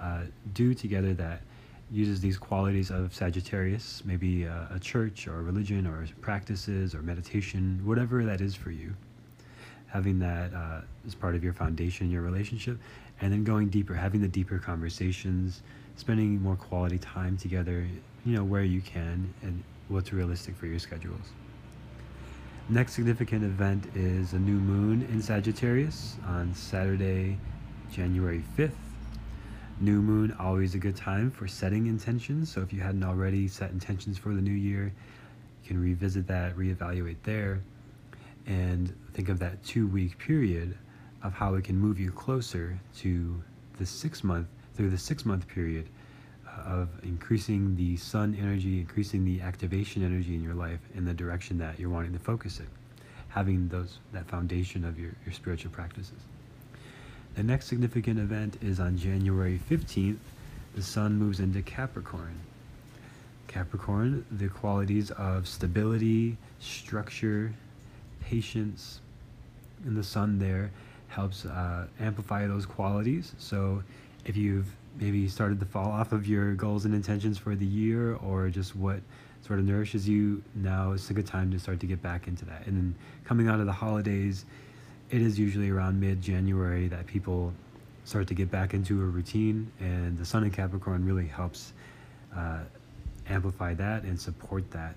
uh, 0.00 0.22
do 0.54 0.72
together 0.72 1.12
that 1.12 1.42
uses 1.90 2.18
these 2.18 2.38
qualities 2.38 2.90
of 2.90 3.14
Sagittarius, 3.14 4.02
maybe 4.06 4.44
a, 4.44 4.68
a 4.74 4.80
church 4.80 5.28
or 5.28 5.38
a 5.40 5.42
religion 5.42 5.86
or 5.86 6.06
practices 6.22 6.94
or 6.94 7.02
meditation, 7.02 7.78
whatever 7.84 8.24
that 8.24 8.40
is 8.40 8.54
for 8.54 8.70
you. 8.70 8.94
Having 9.88 10.18
that 10.20 10.54
uh, 10.54 10.80
as 11.06 11.14
part 11.14 11.34
of 11.34 11.44
your 11.44 11.52
foundation, 11.52 12.10
your 12.10 12.22
relationship, 12.22 12.78
and 13.20 13.30
then 13.30 13.44
going 13.44 13.68
deeper, 13.68 13.92
having 13.92 14.22
the 14.22 14.28
deeper 14.28 14.58
conversations, 14.58 15.62
spending 15.94 16.40
more 16.40 16.56
quality 16.56 16.96
time 16.96 17.36
together 17.36 17.86
you 18.26 18.36
know, 18.36 18.44
where 18.44 18.64
you 18.64 18.80
can 18.80 19.32
and 19.42 19.62
what's 19.88 20.12
realistic 20.12 20.56
for 20.56 20.66
your 20.66 20.80
schedules. 20.80 21.30
Next 22.68 22.94
significant 22.94 23.44
event 23.44 23.86
is 23.94 24.32
a 24.32 24.38
new 24.38 24.58
moon 24.58 25.02
in 25.12 25.22
Sagittarius 25.22 26.16
on 26.26 26.52
Saturday, 26.52 27.38
January 27.92 28.42
5th. 28.58 28.72
New 29.78 30.02
moon, 30.02 30.34
always 30.40 30.74
a 30.74 30.78
good 30.78 30.96
time 30.96 31.30
for 31.30 31.46
setting 31.46 31.86
intentions. 31.86 32.52
So 32.52 32.62
if 32.62 32.72
you 32.72 32.80
hadn't 32.80 33.04
already 33.04 33.46
set 33.46 33.70
intentions 33.70 34.18
for 34.18 34.34
the 34.34 34.40
new 34.40 34.50
year, 34.50 34.92
you 35.62 35.68
can 35.68 35.80
revisit 35.80 36.26
that, 36.26 36.56
reevaluate 36.56 37.18
there, 37.22 37.60
and 38.46 38.92
think 39.12 39.28
of 39.28 39.38
that 39.38 39.62
two 39.62 39.86
week 39.86 40.18
period 40.18 40.76
of 41.22 41.32
how 41.32 41.54
it 41.54 41.62
can 41.62 41.78
move 41.78 42.00
you 42.00 42.10
closer 42.10 42.76
to 42.98 43.40
the 43.78 43.86
six 43.86 44.24
month, 44.24 44.48
through 44.74 44.90
the 44.90 44.98
six 44.98 45.24
month 45.24 45.46
period 45.46 45.88
of 46.64 46.88
increasing 47.02 47.76
the 47.76 47.96
sun 47.96 48.36
energy, 48.40 48.80
increasing 48.80 49.24
the 49.24 49.40
activation 49.40 50.04
energy 50.04 50.34
in 50.34 50.42
your 50.42 50.54
life 50.54 50.80
in 50.94 51.04
the 51.04 51.14
direction 51.14 51.58
that 51.58 51.78
you're 51.78 51.90
wanting 51.90 52.12
to 52.12 52.18
focus 52.18 52.60
it, 52.60 52.68
having 53.28 53.68
those 53.68 53.98
that 54.12 54.26
foundation 54.26 54.84
of 54.84 54.98
your, 54.98 55.12
your 55.24 55.32
spiritual 55.32 55.70
practices. 55.70 56.18
The 57.34 57.42
next 57.42 57.66
significant 57.66 58.18
event 58.18 58.56
is 58.62 58.80
on 58.80 58.96
January 58.96 59.60
15th. 59.70 60.16
The 60.74 60.82
sun 60.82 61.18
moves 61.18 61.40
into 61.40 61.60
Capricorn. 61.62 62.40
Capricorn, 63.46 64.24
the 64.30 64.48
qualities 64.48 65.10
of 65.12 65.46
stability, 65.46 66.36
structure, 66.60 67.52
patience, 68.20 69.00
and 69.84 69.96
the 69.96 70.02
sun 70.02 70.38
there 70.38 70.70
helps 71.08 71.44
uh, 71.44 71.86
amplify 72.00 72.46
those 72.46 72.66
qualities. 72.66 73.32
So 73.38 73.82
if 74.24 74.36
you've 74.36 74.74
maybe 74.98 75.18
you 75.18 75.28
started 75.28 75.60
to 75.60 75.66
fall 75.66 75.90
off 75.90 76.12
of 76.12 76.26
your 76.26 76.54
goals 76.54 76.84
and 76.84 76.94
intentions 76.94 77.38
for 77.38 77.54
the 77.54 77.66
year 77.66 78.14
or 78.16 78.48
just 78.48 78.74
what 78.74 79.00
sort 79.42 79.58
of 79.58 79.64
nourishes 79.64 80.08
you, 80.08 80.42
now 80.54 80.92
it's 80.92 81.10
a 81.10 81.14
good 81.14 81.26
time 81.26 81.50
to 81.52 81.58
start 81.58 81.80
to 81.80 81.86
get 81.86 82.02
back 82.02 82.26
into 82.26 82.44
that. 82.44 82.66
And 82.66 82.76
then 82.76 82.94
coming 83.24 83.48
out 83.48 83.60
of 83.60 83.66
the 83.66 83.72
holidays, 83.72 84.44
it 85.10 85.22
is 85.22 85.38
usually 85.38 85.70
around 85.70 86.00
mid 86.00 86.20
January 86.20 86.88
that 86.88 87.06
people 87.06 87.52
start 88.04 88.26
to 88.28 88.34
get 88.34 88.50
back 88.50 88.74
into 88.74 89.00
a 89.02 89.04
routine, 89.04 89.70
and 89.80 90.16
the 90.16 90.24
Sun 90.24 90.44
in 90.44 90.50
Capricorn 90.50 91.04
really 91.04 91.26
helps 91.26 91.72
uh, 92.36 92.60
amplify 93.28 93.74
that 93.74 94.04
and 94.04 94.20
support 94.20 94.70
that. 94.70 94.94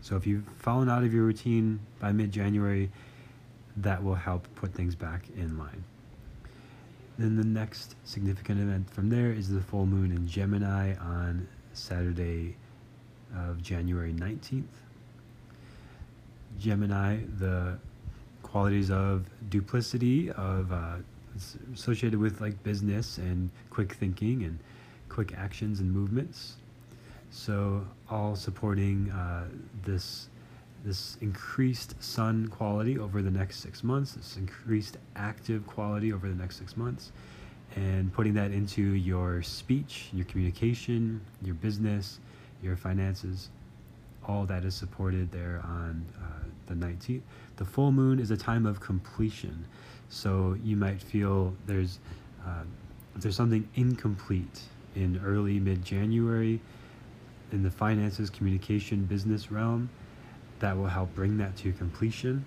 So 0.00 0.16
if 0.16 0.26
you've 0.26 0.44
fallen 0.58 0.88
out 0.88 1.04
of 1.04 1.12
your 1.12 1.24
routine 1.24 1.80
by 2.00 2.12
mid 2.12 2.32
January, 2.32 2.90
that 3.78 4.02
will 4.02 4.14
help 4.14 4.46
put 4.56 4.74
things 4.74 4.94
back 4.94 5.24
in 5.36 5.58
line. 5.58 5.84
Then 7.18 7.36
the 7.36 7.44
next 7.44 7.96
significant 8.04 8.60
event 8.60 8.90
from 8.90 9.10
there 9.10 9.30
is 9.30 9.48
the 9.48 9.60
full 9.60 9.86
moon 9.86 10.12
in 10.12 10.26
Gemini 10.26 10.94
on 10.96 11.46
Saturday 11.72 12.56
of 13.36 13.62
January 13.62 14.12
19th. 14.12 14.64
Gemini, 16.58 17.18
the 17.38 17.78
qualities 18.42 18.90
of 18.90 19.26
duplicity, 19.50 20.30
of 20.30 20.72
uh, 20.72 20.96
associated 21.74 22.18
with 22.18 22.40
like 22.40 22.62
business 22.62 23.18
and 23.18 23.50
quick 23.70 23.94
thinking 23.94 24.44
and 24.44 24.58
quick 25.08 25.34
actions 25.36 25.80
and 25.80 25.92
movements. 25.92 26.56
So 27.30 27.86
all 28.10 28.36
supporting 28.36 29.10
uh, 29.10 29.44
this 29.84 30.28
this 30.84 31.16
increased 31.20 32.00
sun 32.02 32.48
quality 32.48 32.98
over 32.98 33.22
the 33.22 33.30
next 33.30 33.60
six 33.60 33.84
months, 33.84 34.12
this 34.12 34.36
increased 34.36 34.96
active 35.14 35.66
quality 35.66 36.12
over 36.12 36.28
the 36.28 36.34
next 36.34 36.58
six 36.58 36.76
months, 36.76 37.12
and 37.76 38.12
putting 38.12 38.34
that 38.34 38.50
into 38.50 38.82
your 38.82 39.42
speech, 39.42 40.08
your 40.12 40.24
communication, 40.26 41.20
your 41.42 41.54
business, 41.54 42.18
your 42.62 42.76
finances. 42.76 43.50
All 44.26 44.44
that 44.46 44.64
is 44.64 44.74
supported 44.74 45.32
there 45.32 45.60
on 45.64 46.04
uh, 46.16 46.44
the 46.66 46.74
19th. 46.74 47.22
The 47.56 47.64
full 47.64 47.90
moon 47.90 48.20
is 48.20 48.30
a 48.30 48.36
time 48.36 48.66
of 48.66 48.80
completion. 48.80 49.64
So 50.08 50.56
you 50.62 50.76
might 50.76 51.02
feel 51.02 51.54
there's, 51.66 51.98
uh, 52.46 52.62
there's 53.16 53.34
something 53.34 53.68
incomplete 53.74 54.60
in 54.94 55.20
early 55.24 55.58
mid 55.58 55.84
January 55.84 56.60
in 57.50 57.62
the 57.62 57.70
finances, 57.70 58.30
communication, 58.30 59.04
business 59.04 59.50
realm 59.50 59.88
that 60.62 60.76
will 60.76 60.86
help 60.86 61.12
bring 61.14 61.36
that 61.38 61.56
to 61.56 61.72
completion 61.72 62.44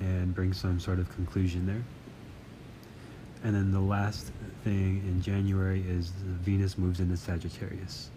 and 0.00 0.34
bring 0.34 0.52
some 0.52 0.78
sort 0.78 0.98
of 0.98 1.12
conclusion 1.14 1.66
there. 1.66 1.82
And 3.42 3.54
then 3.54 3.72
the 3.72 3.80
last 3.80 4.32
thing 4.64 5.02
in 5.06 5.22
January 5.22 5.82
is 5.88 6.10
Venus 6.10 6.76
moves 6.76 7.00
into 7.00 7.16
Sagittarius. 7.16 8.10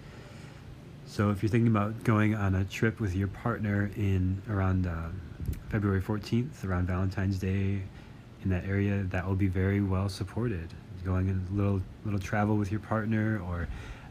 So 1.06 1.30
if 1.30 1.42
you're 1.42 1.50
thinking 1.50 1.72
about 1.72 2.04
going 2.04 2.36
on 2.36 2.56
a 2.56 2.66
trip 2.66 3.00
with 3.00 3.16
your 3.16 3.30
partner 3.30 3.90
in 3.96 4.42
around 4.50 4.86
uh, 4.86 5.08
February 5.70 6.02
14th, 6.02 6.66
around 6.66 6.88
Valentine's 6.88 7.40
Day, 7.40 7.82
in 8.44 8.50
that 8.50 8.66
area, 8.66 9.04
that 9.12 9.26
will 9.26 9.36
be 9.36 9.48
very 9.48 9.82
well 9.82 10.10
supported. 10.10 10.68
Going 11.06 11.30
in 11.30 11.46
a 11.52 11.56
little 11.56 11.82
little 12.04 12.20
travel 12.20 12.58
with 12.58 12.70
your 12.70 12.80
partner, 12.82 13.42
or 13.48 13.68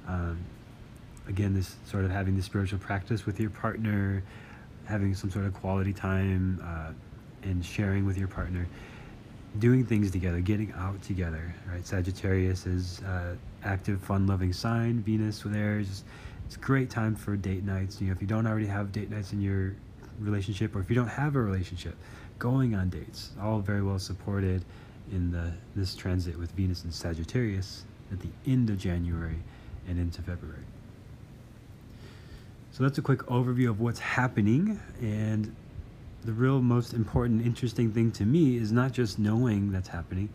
um, 0.08 0.38
again, 1.28 1.52
this 1.52 1.76
sort 1.84 2.04
of 2.04 2.10
having 2.10 2.36
the 2.36 2.42
spiritual 2.42 2.78
practice 2.78 3.26
with 3.26 3.38
your 3.38 3.50
partner, 3.50 4.22
having 4.90 5.14
some 5.14 5.30
sort 5.30 5.46
of 5.46 5.54
quality 5.54 5.92
time, 5.92 6.60
uh, 6.62 6.92
and 7.42 7.64
sharing 7.64 8.04
with 8.04 8.18
your 8.18 8.28
partner, 8.28 8.66
doing 9.58 9.84
things 9.84 10.10
together, 10.10 10.40
getting 10.40 10.72
out 10.76 11.00
together. 11.02 11.54
Right, 11.70 11.86
Sagittarius 11.86 12.66
is 12.66 13.00
uh, 13.02 13.34
active, 13.64 14.00
fun-loving 14.02 14.52
sign. 14.52 15.02
Venus 15.02 15.42
there, 15.44 15.80
just 15.80 16.04
it's 16.46 16.56
a 16.56 16.60
great 16.60 16.90
time 16.90 17.14
for 17.14 17.36
date 17.36 17.64
nights. 17.64 18.00
You 18.00 18.08
know, 18.08 18.12
if 18.12 18.20
you 18.20 18.26
don't 18.26 18.46
already 18.46 18.66
have 18.66 18.92
date 18.92 19.10
nights 19.10 19.32
in 19.32 19.40
your 19.40 19.74
relationship, 20.18 20.74
or 20.74 20.80
if 20.80 20.90
you 20.90 20.96
don't 20.96 21.08
have 21.08 21.36
a 21.36 21.40
relationship, 21.40 21.96
going 22.38 22.74
on 22.74 22.90
dates, 22.90 23.30
all 23.40 23.60
very 23.60 23.82
well 23.82 23.98
supported 23.98 24.64
in 25.12 25.30
the 25.30 25.52
this 25.74 25.94
transit 25.94 26.38
with 26.38 26.50
Venus 26.52 26.84
and 26.84 26.92
Sagittarius 26.92 27.84
at 28.12 28.20
the 28.20 28.28
end 28.46 28.70
of 28.70 28.78
January 28.78 29.38
and 29.88 29.98
into 29.98 30.22
February. 30.22 30.64
So 32.72 32.84
that's 32.84 32.98
a 32.98 33.02
quick 33.02 33.20
overview 33.20 33.68
of 33.68 33.80
what's 33.80 33.98
happening. 33.98 34.80
And 35.00 35.54
the 36.24 36.32
real 36.32 36.60
most 36.60 36.92
important 36.92 37.44
interesting 37.44 37.92
thing 37.92 38.12
to 38.12 38.24
me 38.24 38.56
is 38.56 38.72
not 38.72 38.92
just 38.92 39.18
knowing 39.18 39.72
that's 39.72 39.88
happening 39.88 40.28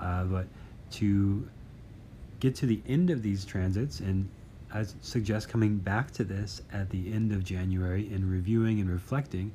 uh, 0.00 0.24
but 0.24 0.46
to 0.92 1.48
get 2.40 2.54
to 2.56 2.66
the 2.66 2.80
end 2.88 3.10
of 3.10 3.22
these 3.22 3.44
transits. 3.44 4.00
And 4.00 4.28
I 4.72 4.84
suggest 5.00 5.48
coming 5.48 5.76
back 5.78 6.10
to 6.12 6.24
this 6.24 6.62
at 6.72 6.90
the 6.90 7.12
end 7.12 7.32
of 7.32 7.44
January 7.44 8.08
and 8.12 8.30
reviewing 8.30 8.80
and 8.80 8.90
reflecting 8.90 9.52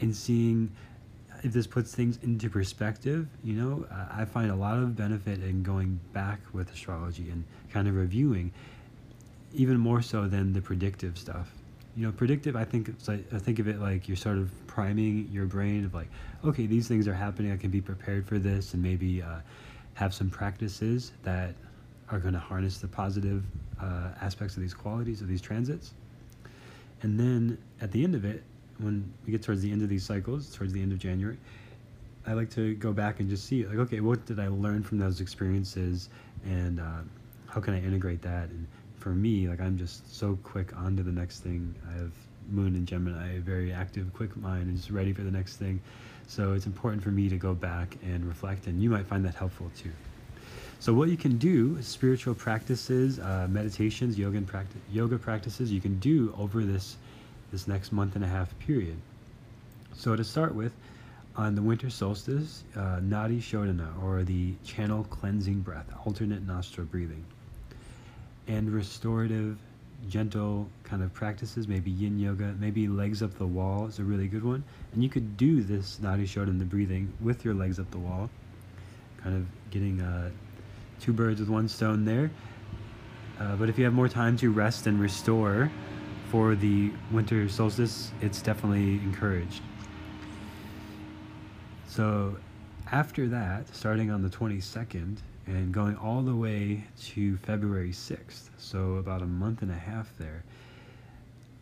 and 0.00 0.14
seeing 0.14 0.70
if 1.42 1.52
this 1.52 1.66
puts 1.66 1.94
things 1.94 2.18
into 2.22 2.50
perspective, 2.50 3.26
you 3.42 3.54
know, 3.54 3.86
I 4.12 4.26
find 4.26 4.50
a 4.50 4.54
lot 4.54 4.78
of 4.78 4.94
benefit 4.94 5.42
in 5.42 5.62
going 5.62 5.98
back 6.12 6.40
with 6.52 6.70
astrology 6.70 7.30
and 7.30 7.44
kind 7.72 7.88
of 7.88 7.94
reviewing, 7.94 8.52
even 9.54 9.78
more 9.78 10.02
so 10.02 10.26
than 10.26 10.52
the 10.52 10.60
predictive 10.60 11.16
stuff. 11.16 11.50
You 12.00 12.06
know, 12.06 12.12
predictive. 12.12 12.56
I 12.56 12.64
think 12.64 12.88
it's 12.88 13.08
like 13.08 13.30
I 13.30 13.38
think 13.38 13.58
of 13.58 13.68
it 13.68 13.78
like 13.78 14.08
you're 14.08 14.16
sort 14.16 14.38
of 14.38 14.50
priming 14.66 15.28
your 15.30 15.44
brain 15.44 15.84
of 15.84 15.92
like, 15.92 16.08
okay, 16.42 16.64
these 16.64 16.88
things 16.88 17.06
are 17.06 17.12
happening. 17.12 17.52
I 17.52 17.58
can 17.58 17.68
be 17.68 17.82
prepared 17.82 18.26
for 18.26 18.38
this, 18.38 18.72
and 18.72 18.82
maybe 18.82 19.20
uh, 19.20 19.40
have 19.92 20.14
some 20.14 20.30
practices 20.30 21.12
that 21.24 21.54
are 22.10 22.18
going 22.18 22.32
to 22.32 22.40
harness 22.40 22.78
the 22.78 22.88
positive 22.88 23.44
uh, 23.82 24.12
aspects 24.22 24.56
of 24.56 24.62
these 24.62 24.72
qualities 24.72 25.20
of 25.20 25.28
these 25.28 25.42
transits. 25.42 25.92
And 27.02 27.20
then 27.20 27.58
at 27.82 27.92
the 27.92 28.02
end 28.02 28.14
of 28.14 28.24
it, 28.24 28.44
when 28.78 29.12
we 29.26 29.32
get 29.32 29.42
towards 29.42 29.60
the 29.60 29.70
end 29.70 29.82
of 29.82 29.90
these 29.90 30.02
cycles, 30.02 30.50
towards 30.56 30.72
the 30.72 30.80
end 30.80 30.92
of 30.92 30.98
January, 30.98 31.36
I 32.26 32.32
like 32.32 32.48
to 32.52 32.76
go 32.76 32.94
back 32.94 33.20
and 33.20 33.28
just 33.28 33.44
see, 33.44 33.66
like, 33.66 33.76
okay, 33.76 34.00
what 34.00 34.24
did 34.24 34.40
I 34.40 34.48
learn 34.48 34.82
from 34.82 34.96
those 34.96 35.20
experiences, 35.20 36.08
and 36.46 36.80
uh, 36.80 37.02
how 37.46 37.60
can 37.60 37.74
I 37.74 37.82
integrate 37.82 38.22
that? 38.22 38.48
And 38.48 38.66
for 39.00 39.10
me, 39.10 39.48
like, 39.48 39.60
I'm 39.60 39.76
just 39.78 40.16
so 40.16 40.38
quick 40.42 40.76
on 40.76 40.96
to 40.96 41.02
the 41.02 41.12
next 41.12 41.40
thing. 41.40 41.74
I 41.88 41.98
have 41.98 42.12
Moon 42.50 42.74
and 42.74 42.86
Gemini, 42.86 43.36
a 43.36 43.40
very 43.40 43.72
active, 43.72 44.12
quick 44.12 44.36
mind, 44.36 44.68
and 44.68 44.76
just 44.76 44.90
ready 44.90 45.12
for 45.12 45.22
the 45.22 45.30
next 45.30 45.56
thing. 45.56 45.80
So 46.26 46.52
it's 46.52 46.66
important 46.66 47.02
for 47.02 47.10
me 47.10 47.28
to 47.28 47.36
go 47.36 47.54
back 47.54 47.96
and 48.04 48.24
reflect, 48.24 48.66
and 48.66 48.82
you 48.82 48.90
might 48.90 49.06
find 49.06 49.24
that 49.24 49.34
helpful 49.34 49.70
too. 49.76 49.90
So 50.78 50.94
what 50.94 51.08
you 51.08 51.16
can 51.16 51.38
do, 51.38 51.80
spiritual 51.82 52.34
practices, 52.34 53.18
uh, 53.18 53.48
meditations, 53.50 54.18
yoga 54.18 54.38
and 54.38 54.46
practice, 54.46 54.80
yoga 54.90 55.18
practices, 55.18 55.72
you 55.72 55.80
can 55.80 55.98
do 55.98 56.34
over 56.38 56.62
this 56.64 56.96
this 57.52 57.66
next 57.66 57.90
month 57.92 58.14
and 58.14 58.24
a 58.24 58.28
half 58.28 58.56
period. 58.60 58.96
So 59.94 60.14
to 60.14 60.22
start 60.22 60.54
with, 60.54 60.72
on 61.36 61.54
the 61.54 61.62
winter 61.62 61.90
solstice, 61.90 62.62
uh, 62.76 63.00
Nadi 63.00 63.38
Shodhana, 63.38 64.02
or 64.02 64.22
the 64.22 64.54
channel 64.64 65.04
cleansing 65.10 65.60
breath, 65.60 65.86
alternate 66.06 66.46
nostril 66.46 66.86
breathing, 66.86 67.24
and 68.50 68.68
restorative, 68.72 69.56
gentle 70.08 70.68
kind 70.82 71.02
of 71.02 71.14
practices, 71.14 71.68
maybe 71.68 71.90
yin 71.90 72.18
yoga, 72.18 72.54
maybe 72.58 72.88
legs 72.88 73.22
up 73.22 73.32
the 73.38 73.46
wall 73.46 73.86
is 73.86 74.00
a 74.00 74.02
really 74.02 74.26
good 74.26 74.44
one. 74.44 74.64
And 74.92 75.02
you 75.04 75.08
could 75.08 75.36
do 75.36 75.62
this 75.62 75.98
Nadi 76.02 76.24
Shodhana, 76.24 76.58
the 76.58 76.64
breathing, 76.64 77.12
with 77.20 77.44
your 77.44 77.54
legs 77.54 77.78
up 77.78 77.88
the 77.92 77.98
wall, 77.98 78.28
kind 79.22 79.36
of 79.36 79.46
getting 79.70 80.00
uh, 80.00 80.30
two 80.98 81.12
birds 81.12 81.38
with 81.38 81.48
one 81.48 81.68
stone 81.68 82.04
there. 82.04 82.30
Uh, 83.38 83.54
but 83.54 83.68
if 83.68 83.78
you 83.78 83.84
have 83.84 83.94
more 83.94 84.08
time 84.08 84.36
to 84.38 84.50
rest 84.50 84.86
and 84.86 85.00
restore, 85.00 85.70
for 86.30 86.54
the 86.54 86.92
winter 87.10 87.48
solstice, 87.48 88.12
it's 88.20 88.40
definitely 88.40 88.94
encouraged. 89.02 89.62
So, 91.88 92.36
after 92.92 93.26
that, 93.28 93.74
starting 93.74 94.12
on 94.12 94.22
the 94.22 94.28
22nd 94.28 95.18
and 95.50 95.74
going 95.74 95.96
all 95.96 96.22
the 96.22 96.34
way 96.34 96.84
to 97.00 97.36
February 97.38 97.90
6th, 97.90 98.50
so 98.56 98.94
about 98.94 99.20
a 99.20 99.26
month 99.26 99.62
and 99.62 99.70
a 99.70 99.74
half 99.74 100.16
there, 100.16 100.44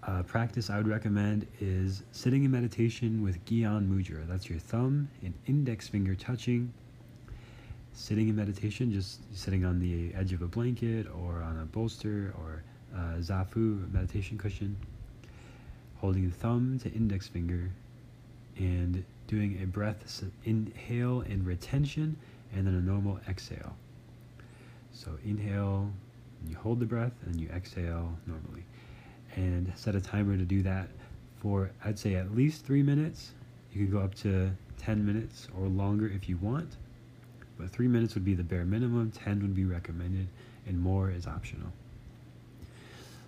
a 0.02 0.22
practice 0.22 0.68
I 0.68 0.76
would 0.76 0.88
recommend 0.88 1.46
is 1.58 2.02
sitting 2.12 2.44
in 2.44 2.50
meditation 2.50 3.22
with 3.22 3.42
Gyan 3.46 3.88
Mudra. 3.88 4.26
That's 4.28 4.48
your 4.48 4.58
thumb 4.58 5.08
and 5.22 5.32
index 5.46 5.88
finger 5.88 6.14
touching. 6.14 6.72
Sitting 7.94 8.28
in 8.28 8.36
meditation, 8.36 8.92
just 8.92 9.20
sitting 9.36 9.64
on 9.64 9.80
the 9.80 10.12
edge 10.14 10.34
of 10.34 10.42
a 10.42 10.46
blanket 10.46 11.06
or 11.10 11.42
on 11.42 11.58
a 11.60 11.64
bolster 11.64 12.34
or 12.38 12.62
uh, 12.94 13.16
Zafu 13.20 13.90
meditation 13.90 14.36
cushion, 14.36 14.76
holding 15.96 16.28
the 16.28 16.34
thumb 16.34 16.78
to 16.82 16.92
index 16.92 17.26
finger, 17.26 17.70
and 18.58 19.02
doing 19.26 19.60
a 19.62 19.66
breath 19.66 20.22
inhale 20.44 21.22
and 21.22 21.46
retention, 21.46 22.16
and 22.54 22.66
then 22.66 22.74
a 22.74 22.80
normal 22.80 23.20
exhale. 23.28 23.76
So 24.92 25.18
inhale, 25.24 25.90
you 26.46 26.56
hold 26.56 26.80
the 26.80 26.86
breath, 26.86 27.12
and 27.26 27.40
you 27.40 27.48
exhale 27.50 28.18
normally. 28.26 28.64
And 29.36 29.72
set 29.76 29.94
a 29.94 30.00
timer 30.00 30.36
to 30.36 30.44
do 30.44 30.62
that 30.62 30.88
for, 31.40 31.70
I'd 31.84 31.98
say, 31.98 32.14
at 32.14 32.34
least 32.34 32.64
three 32.64 32.82
minutes. 32.82 33.32
You 33.72 33.84
could 33.84 33.92
go 33.92 34.00
up 34.00 34.14
to 34.16 34.50
10 34.78 35.04
minutes 35.04 35.48
or 35.58 35.68
longer 35.68 36.08
if 36.08 36.28
you 36.28 36.36
want, 36.38 36.76
but 37.58 37.70
three 37.70 37.88
minutes 37.88 38.14
would 38.14 38.24
be 38.24 38.34
the 38.34 38.42
bare 38.42 38.64
minimum, 38.64 39.10
10 39.10 39.40
would 39.42 39.54
be 39.54 39.64
recommended, 39.64 40.28
and 40.66 40.80
more 40.80 41.10
is 41.10 41.26
optional. 41.26 41.72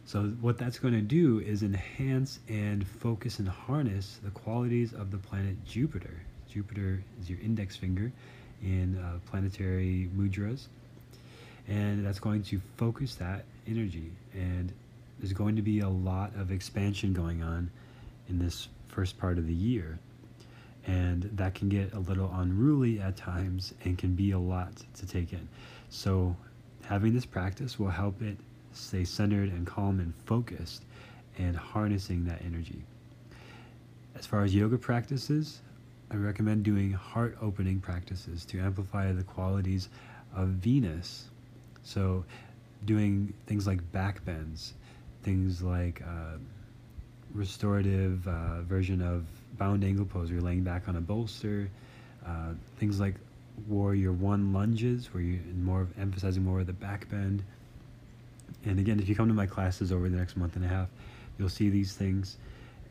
So, 0.07 0.25
what 0.41 0.59
that's 0.59 0.79
going 0.79 0.95
to 0.95 1.03
do 1.03 1.39
is 1.39 1.63
enhance 1.63 2.41
and 2.49 2.85
focus 2.87 3.39
and 3.39 3.49
harness 3.49 4.19
the 4.25 4.31
qualities 4.31 4.93
of 4.93 5.13
the 5.13 5.19
planet 5.19 5.65
Jupiter. 5.65 6.23
Jupiter 6.49 7.05
is 7.21 7.31
your 7.31 7.39
index 7.39 7.77
finger 7.77 8.11
in 8.63 8.99
uh, 8.99 9.19
planetary 9.31 10.09
mudras, 10.17 10.67
and 11.69 12.05
that's 12.05 12.21
going 12.21 12.43
to 12.45 12.61
focus 12.77 13.15
that 13.17 13.45
energy. 13.67 14.11
And 14.35 14.73
there's 15.19 15.33
going 15.33 15.57
to 15.57 15.63
be 15.63 15.81
a 15.81 15.89
lot 15.89 16.35
of 16.37 16.51
expansion 16.51 17.13
going 17.13 17.43
on 17.43 17.71
in 18.29 18.39
this 18.39 18.69
first 18.89 19.19
part 19.19 19.39
of 19.39 19.47
the 19.47 19.55
year. 19.55 19.99
And 20.87 21.25
that 21.35 21.55
can 21.55 21.69
get 21.69 21.93
a 21.93 21.99
little 21.99 22.33
unruly 22.35 23.01
at 23.01 23.17
times 23.17 23.75
and 23.85 23.99
can 23.99 24.15
be 24.15 24.31
a 24.31 24.39
lot 24.39 24.73
to 24.97 25.07
take 25.07 25.33
in. 25.33 25.47
So, 25.91 26.35
having 26.85 27.13
this 27.15 27.27
practice 27.27 27.79
will 27.79 27.91
help 27.91 28.23
it 28.23 28.39
stay 28.73 29.05
centered 29.05 29.51
and 29.51 29.67
calm 29.67 30.01
and 30.01 30.15
focused 30.25 30.85
and 31.39 31.57
harnessing 31.57 32.25
that 32.25 32.43
energy. 32.45 32.83
As 34.17 34.27
far 34.27 34.43
as 34.43 34.55
yoga 34.55 34.79
practices, 34.79 35.61
I 36.11 36.17
recommend 36.17 36.65
doing 36.65 36.93
heart 36.93 37.37
opening 37.41 37.81
practices 37.81 38.45
to 38.47 38.59
amplify 38.59 39.13
the 39.13 39.23
qualities 39.23 39.89
of 40.35 40.49
Venus. 40.49 41.29
So, 41.85 42.25
doing 42.85 43.33
things 43.47 43.67
like 43.67 43.93
back 43.93 44.25
bends, 44.25 44.75
things 45.23 45.63
like 45.63 46.03
uh, 46.03 46.39
restorative 47.33 48.27
uh, 48.27 48.63
version 48.63 49.01
of 49.01 49.25
bound 49.57 49.85
angle 49.85 50.05
pose, 50.05 50.31
you're 50.31 50.41
laying 50.41 50.65
back 50.65 50.89
on 50.89 50.97
a 50.97 51.01
bolster, 51.01 51.71
uh, 52.27 52.55
things 52.79 52.99
like 52.99 53.15
warrior 53.69 54.13
one 54.13 54.53
lunges, 54.53 55.15
where 55.15 55.23
you're 55.23 55.41
more 55.63 55.87
emphasizing 55.99 56.43
more 56.43 56.61
of 56.61 56.67
the 56.67 56.73
back 56.73 57.09
bend. 57.09 57.45
And 58.65 58.81
again, 58.81 58.99
if 58.99 59.09
you 59.09 59.15
come 59.15 59.29
to 59.29 59.35
my 59.35 59.47
classes 59.47 59.93
over 59.93 60.09
the 60.09 60.17
next 60.17 60.37
month 60.37 60.57
and 60.57 60.65
a 60.65 60.69
half, 60.69 60.89
you'll 61.39 61.49
see 61.49 61.71
these 61.71 61.95
things. 61.95 62.37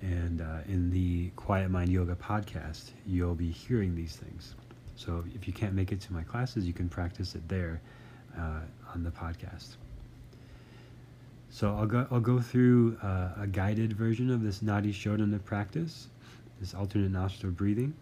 And 0.02 0.42
uh, 0.42 0.60
in 0.68 0.90
the 0.92 1.30
Quiet 1.36 1.70
Mind 1.70 1.90
Yoga 1.92 2.16
podcast, 2.16 2.92
you'll 3.06 3.36
be 3.36 3.52
hearing 3.52 3.96
these 3.96 4.16
things. 4.16 4.56
So 4.96 5.24
if 5.34 5.48
you 5.48 5.54
can't 5.54 5.74
make 5.74 5.92
it 5.92 6.02
to 6.02 6.14
my 6.14 6.24
classes, 6.24 6.66
you 6.66 6.74
can 6.74 6.90
practice 6.90 7.36
it 7.36 7.48
there 7.48 7.82
uh, 8.38 8.62
on 8.94 9.04
the 9.04 9.12
podcast. 9.12 9.76
So 11.50 11.76
I'll 11.76 11.86
go, 11.86 12.08
I'll 12.12 12.20
go 12.20 12.40
through 12.40 12.98
uh, 13.02 13.30
a 13.42 13.48
guided 13.48 13.94
version 13.94 14.30
of 14.30 14.44
this 14.44 14.60
Nadi 14.60 14.94
Shodhana 14.94 15.44
practice, 15.44 16.08
this 16.60 16.74
alternate 16.74 17.12
nostril 17.12 17.52
breathing. 17.52 17.94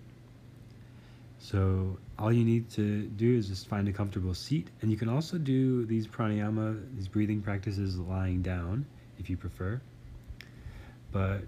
So 1.40 1.98
all 2.20 2.34
you 2.34 2.44
need 2.44 2.70
to 2.72 3.04
do 3.04 3.38
is 3.38 3.48
just 3.48 3.68
find 3.68 3.88
a 3.88 3.94
comfortable 3.94 4.34
seat, 4.34 4.68
and 4.82 4.92
you 4.92 4.98
can 4.98 5.08
also 5.08 5.38
do 5.38 5.86
these 5.86 6.08
pranayama, 6.08 6.84
these 6.96 7.08
breathing 7.08 7.42
practices 7.42 7.98
lying 7.98 8.42
down 8.42 8.86
if 9.20 9.30
you 9.30 9.38
prefer. 9.38 9.80
But 11.12 11.42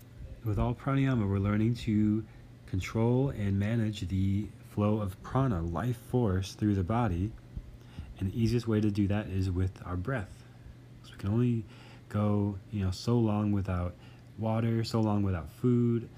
with 0.46 0.60
all 0.60 0.74
pranayama, 0.74 1.28
we're 1.28 1.40
learning 1.40 1.76
to 1.76 2.24
control 2.66 3.30
and 3.30 3.60
manage 3.60 4.08
the 4.08 4.48
flow 4.70 5.02
of 5.02 5.22
prana, 5.24 5.62
life 5.62 5.98
force, 6.10 6.54
through 6.54 6.76
the 6.76 6.84
body. 6.84 7.32
And 8.20 8.32
the 8.32 8.42
easiest 8.42 8.68
way 8.68 8.82
to 8.82 8.92
do 8.92 9.08
that 9.08 9.28
is 9.28 9.50
with 9.50 9.72
our 9.86 9.96
breath. 9.96 10.44
So 11.04 11.12
we 11.12 11.18
can 11.18 11.30
only 11.30 11.66
go, 12.10 12.58
you 12.72 12.84
know, 12.84 12.92
so 12.92 13.18
long 13.18 13.52
without 13.52 13.96
water, 14.38 14.84
so 14.84 15.00
long 15.02 15.24
without 15.24 15.50
food, 15.50 16.10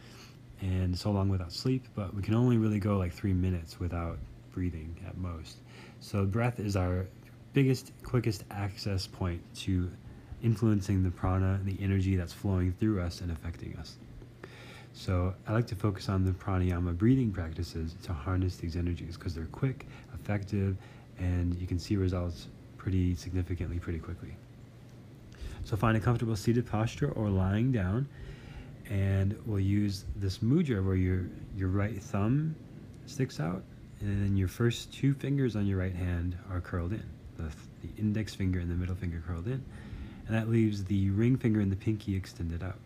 and 0.61 0.97
so 0.97 1.11
long 1.11 1.29
without 1.29 1.51
sleep, 1.51 1.87
but 1.95 2.13
we 2.13 2.21
can 2.21 2.35
only 2.35 2.57
really 2.57 2.79
go 2.79 2.97
like 2.97 3.13
three 3.13 3.33
minutes 3.33 3.79
without 3.79 4.19
breathing 4.53 4.95
at 5.07 5.17
most. 5.17 5.57
So 5.99 6.25
breath 6.25 6.59
is 6.59 6.75
our 6.75 7.07
biggest, 7.53 7.91
quickest 8.03 8.43
access 8.51 9.07
point 9.07 9.41
to 9.55 9.89
influencing 10.43 11.03
the 11.03 11.11
prana, 11.11 11.59
the 11.63 11.77
energy 11.81 12.15
that's 12.15 12.33
flowing 12.33 12.73
through 12.73 13.01
us 13.01 13.21
and 13.21 13.31
affecting 13.31 13.75
us. 13.77 13.97
So 14.93 15.33
I 15.47 15.53
like 15.53 15.67
to 15.67 15.75
focus 15.75 16.09
on 16.09 16.25
the 16.25 16.31
pranayama 16.31 16.97
breathing 16.97 17.31
practices 17.31 17.95
to 18.03 18.13
harness 18.13 18.57
these 18.57 18.75
energies 18.75 19.17
because 19.17 19.33
they're 19.33 19.45
quick, 19.45 19.87
effective, 20.13 20.75
and 21.17 21.55
you 21.59 21.67
can 21.67 21.79
see 21.79 21.95
results 21.95 22.47
pretty 22.77 23.15
significantly 23.15 23.79
pretty 23.79 23.99
quickly. 23.99 24.35
So 25.63 25.77
find 25.77 25.95
a 25.95 25.99
comfortable 25.99 26.35
seated 26.35 26.65
posture 26.65 27.11
or 27.11 27.29
lying 27.29 27.71
down 27.71 28.07
and 28.89 29.37
we'll 29.45 29.59
use 29.59 30.05
this 30.17 30.39
mudra 30.39 30.83
where 30.83 30.95
your 30.95 31.25
your 31.55 31.69
right 31.69 32.01
thumb 32.01 32.55
sticks 33.05 33.39
out 33.39 33.63
and 34.01 34.23
then 34.23 34.35
your 34.35 34.47
first 34.47 34.91
two 34.91 35.13
fingers 35.13 35.55
on 35.55 35.67
your 35.67 35.77
right 35.77 35.95
hand 35.95 36.37
are 36.49 36.59
curled 36.59 36.91
in. 36.91 37.03
The, 37.37 37.43
the 37.81 38.01
index 38.01 38.33
finger 38.33 38.59
and 38.59 38.69
the 38.69 38.75
middle 38.75 38.95
finger 38.95 39.23
curled 39.25 39.45
in. 39.45 39.63
And 40.27 40.35
that 40.35 40.49
leaves 40.49 40.83
the 40.83 41.11
ring 41.11 41.37
finger 41.37 41.59
and 41.59 41.71
the 41.71 41.75
pinky 41.75 42.15
extended 42.15 42.63
out 42.63 42.79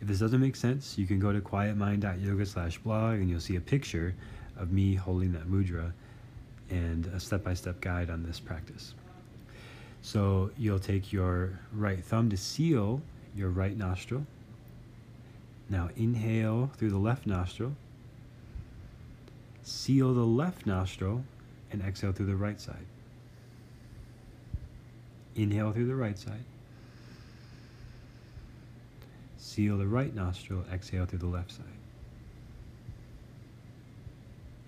if 0.00 0.08
this 0.08 0.18
doesn't 0.18 0.40
make 0.40 0.56
sense 0.56 0.98
you 0.98 1.06
can 1.06 1.18
go 1.18 1.32
to 1.32 1.40
quietmind.yoga 1.40 2.46
slash 2.46 2.78
blog 2.78 3.14
and 3.14 3.30
you'll 3.30 3.40
see 3.40 3.56
a 3.56 3.60
picture 3.60 4.14
of 4.56 4.72
me 4.72 4.94
holding 4.94 5.32
that 5.32 5.48
mudra 5.48 5.92
and 6.70 7.06
a 7.06 7.20
step-by-step 7.20 7.80
guide 7.80 8.10
on 8.10 8.22
this 8.22 8.40
practice 8.40 8.94
so 10.02 10.50
you'll 10.56 10.78
take 10.78 11.12
your 11.12 11.58
right 11.72 12.04
thumb 12.04 12.30
to 12.30 12.36
seal 12.36 13.00
your 13.34 13.50
right 13.50 13.76
nostril 13.76 14.26
now 15.68 15.88
inhale 15.96 16.70
through 16.76 16.90
the 16.90 16.98
left 16.98 17.26
nostril, 17.26 17.74
seal 19.62 20.14
the 20.14 20.24
left 20.24 20.66
nostril, 20.66 21.24
and 21.72 21.82
exhale 21.82 22.12
through 22.12 22.26
the 22.26 22.36
right 22.36 22.60
side. 22.60 22.86
Inhale 25.34 25.72
through 25.72 25.86
the 25.86 25.96
right 25.96 26.18
side. 26.18 26.44
Seal 29.56 29.78
the 29.78 29.86
right 29.86 30.14
nostril, 30.14 30.66
exhale 30.70 31.06
through 31.06 31.20
the 31.20 31.26
left 31.26 31.50
side. 31.50 31.64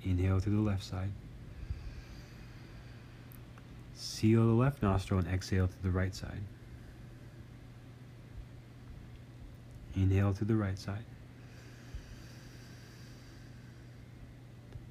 Inhale 0.02 0.40
through 0.40 0.56
the 0.56 0.62
left 0.62 0.82
side. 0.82 1.10
Seal 3.94 4.46
the 4.46 4.54
left 4.54 4.82
nostril 4.82 5.20
and 5.20 5.28
exhale 5.28 5.66
through 5.66 5.90
the 5.92 5.94
right 5.94 6.14
side. 6.14 6.40
Inhale 9.94 10.32
to 10.32 10.46
the 10.46 10.56
right 10.56 10.78
side. 10.78 11.04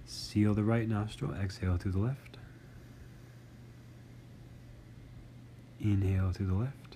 Seal 0.06 0.54
the 0.54 0.64
right 0.64 0.88
nostril, 0.88 1.34
exhale 1.34 1.80
to 1.80 1.90
the 1.90 1.98
left. 1.98 2.38
Inhale 5.82 6.34
to 6.34 6.44
the 6.44 6.54
left. 6.54 6.87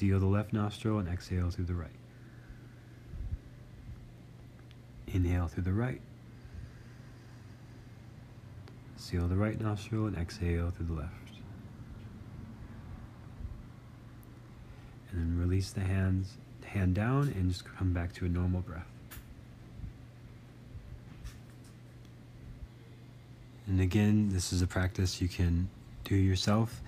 Seal 0.00 0.18
the 0.18 0.24
left 0.24 0.54
nostril 0.54 0.98
and 0.98 1.06
exhale 1.06 1.50
through 1.50 1.66
the 1.66 1.74
right. 1.74 1.90
Inhale 5.08 5.46
through 5.46 5.64
the 5.64 5.74
right. 5.74 6.00
Seal 8.96 9.28
the 9.28 9.36
right 9.36 9.60
nostril 9.60 10.06
and 10.06 10.16
exhale 10.16 10.70
through 10.70 10.86
the 10.86 10.94
left. 10.94 11.12
and 15.12 15.20
then 15.20 15.38
release 15.38 15.70
the 15.72 15.80
hands 15.80 16.38
hand 16.64 16.94
down 16.94 17.24
and 17.36 17.50
just 17.50 17.66
come 17.66 17.92
back 17.92 18.14
to 18.14 18.24
a 18.24 18.28
normal 18.28 18.62
breath. 18.62 18.86
And 23.66 23.82
again, 23.82 24.30
this 24.30 24.50
is 24.50 24.62
a 24.62 24.66
practice 24.66 25.20
you 25.20 25.28
can 25.28 25.68
do 26.04 26.14
yourself 26.14 26.80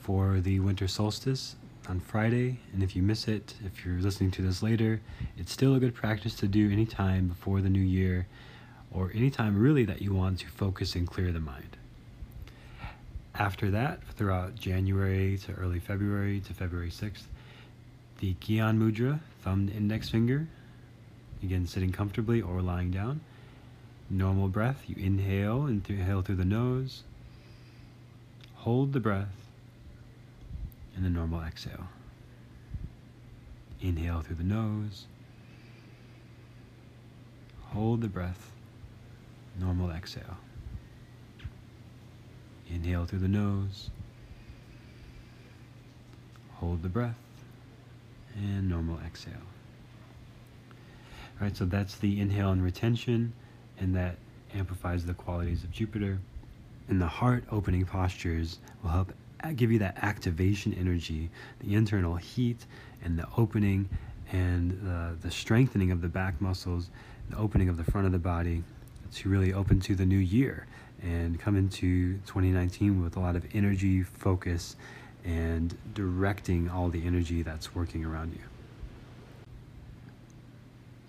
for 0.00 0.40
the 0.40 0.60
winter 0.60 0.86
solstice 0.86 1.56
on 1.88 2.00
Friday. 2.00 2.58
And 2.72 2.82
if 2.82 2.94
you 2.94 3.02
miss 3.02 3.28
it, 3.28 3.54
if 3.64 3.84
you're 3.84 4.00
listening 4.00 4.30
to 4.32 4.42
this 4.42 4.62
later, 4.62 5.00
it's 5.36 5.52
still 5.52 5.74
a 5.74 5.80
good 5.80 5.94
practice 5.94 6.34
to 6.36 6.48
do 6.48 6.70
anytime 6.70 7.28
before 7.28 7.60
the 7.60 7.70
new 7.70 7.80
year 7.80 8.26
or 8.92 9.10
anytime 9.14 9.58
really 9.58 9.84
that 9.84 10.02
you 10.02 10.14
want 10.14 10.40
to 10.40 10.48
focus 10.48 10.94
and 10.94 11.06
clear 11.06 11.32
the 11.32 11.40
mind. 11.40 11.76
After 13.34 13.70
that, 13.70 14.02
throughout 14.14 14.56
January 14.56 15.38
to 15.38 15.52
early 15.52 15.78
February 15.78 16.40
to 16.40 16.54
February 16.54 16.90
6th, 16.90 17.24
the 18.20 18.34
Gyan 18.34 18.78
Mudra, 18.78 19.20
thumb 19.42 19.70
index 19.74 20.08
finger. 20.08 20.48
Again, 21.42 21.66
sitting 21.66 21.92
comfortably 21.92 22.42
or 22.42 22.60
lying 22.62 22.90
down. 22.90 23.20
Normal 24.10 24.48
breath, 24.48 24.84
you 24.88 24.96
inhale 24.98 25.66
and 25.66 25.88
inhale 25.88 26.22
through 26.22 26.36
the 26.36 26.44
nose. 26.44 27.04
Hold 28.56 28.92
the 28.92 29.00
breath. 29.00 29.47
And 30.98 31.06
the 31.06 31.10
normal 31.10 31.42
exhale. 31.42 31.86
Inhale 33.80 34.20
through 34.20 34.34
the 34.34 34.42
nose. 34.42 35.06
Hold 37.66 38.00
the 38.00 38.08
breath. 38.08 38.50
Normal 39.60 39.92
exhale. 39.92 40.38
Inhale 42.68 43.06
through 43.06 43.20
the 43.20 43.28
nose. 43.28 43.90
Hold 46.54 46.82
the 46.82 46.88
breath. 46.88 47.14
And 48.34 48.68
normal 48.68 48.98
exhale. 49.06 49.34
All 50.74 51.42
right, 51.42 51.56
so 51.56 51.64
that's 51.64 51.94
the 51.94 52.20
inhale 52.20 52.50
and 52.50 52.64
retention, 52.64 53.32
and 53.78 53.94
that 53.94 54.16
amplifies 54.52 55.06
the 55.06 55.14
qualities 55.14 55.62
of 55.62 55.70
Jupiter. 55.70 56.18
And 56.88 57.00
the 57.00 57.06
heart 57.06 57.44
opening 57.52 57.84
postures 57.84 58.58
will 58.82 58.90
help 58.90 59.12
give 59.54 59.70
you 59.70 59.78
that 59.78 59.98
activation 60.02 60.74
energy, 60.74 61.30
the 61.60 61.74
internal 61.74 62.16
heat, 62.16 62.66
and 63.02 63.18
the 63.18 63.26
opening 63.36 63.88
and 64.32 64.72
the, 64.82 65.16
the 65.22 65.30
strengthening 65.30 65.90
of 65.90 66.02
the 66.02 66.08
back 66.08 66.40
muscles, 66.40 66.90
the 67.30 67.36
opening 67.36 67.68
of 67.68 67.76
the 67.76 67.84
front 67.84 68.06
of 68.06 68.12
the 68.12 68.18
body 68.18 68.62
to 69.14 69.28
really 69.28 69.52
open 69.52 69.80
to 69.80 69.94
the 69.94 70.04
new 70.04 70.18
year 70.18 70.66
and 71.02 71.38
come 71.38 71.56
into 71.56 72.14
2019 72.26 73.02
with 73.02 73.16
a 73.16 73.20
lot 73.20 73.36
of 73.36 73.44
energy, 73.54 74.02
focus, 74.02 74.76
and 75.24 75.76
directing 75.94 76.68
all 76.68 76.88
the 76.88 77.06
energy 77.06 77.42
that's 77.42 77.74
working 77.74 78.04
around 78.04 78.32
you. 78.32 78.57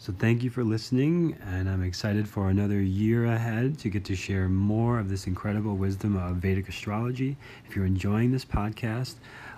So, 0.10 0.16
thank 0.18 0.42
you 0.42 0.50
for 0.50 0.64
listening, 0.64 1.38
and 1.46 1.70
I'm 1.70 1.84
excited 1.84 2.28
for 2.28 2.50
another 2.50 2.82
year 2.82 3.26
ahead 3.26 3.78
to 3.78 3.90
get 3.90 4.06
to 4.06 4.16
share 4.16 4.50
more 4.50 4.98
of 4.98 5.08
this 5.08 5.28
incredible 5.28 5.76
wisdom 5.76 6.18
of 6.18 6.38
Vedic 6.38 6.68
astrology. 6.68 7.38
If 7.68 7.76
you're 7.76 7.86
enjoying 7.86 8.32
this 8.32 8.44
podcast, 8.44 9.18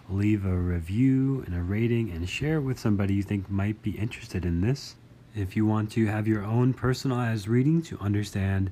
leave 0.09 0.45
a 0.45 0.53
review 0.53 1.41
and 1.45 1.55
a 1.55 1.61
rating 1.61 2.11
and 2.11 2.27
share 2.27 2.59
with 2.59 2.77
somebody 2.77 3.13
you 3.13 3.23
think 3.23 3.49
might 3.49 3.81
be 3.81 3.91
interested 3.91 4.43
in 4.43 4.59
this. 4.59 4.97
If 5.33 5.55
you 5.55 5.65
want 5.65 5.89
to 5.93 6.05
have 6.07 6.27
your 6.27 6.43
own 6.43 6.73
personalized 6.73 7.47
reading 7.47 7.81
to 7.83 7.97
understand 8.01 8.71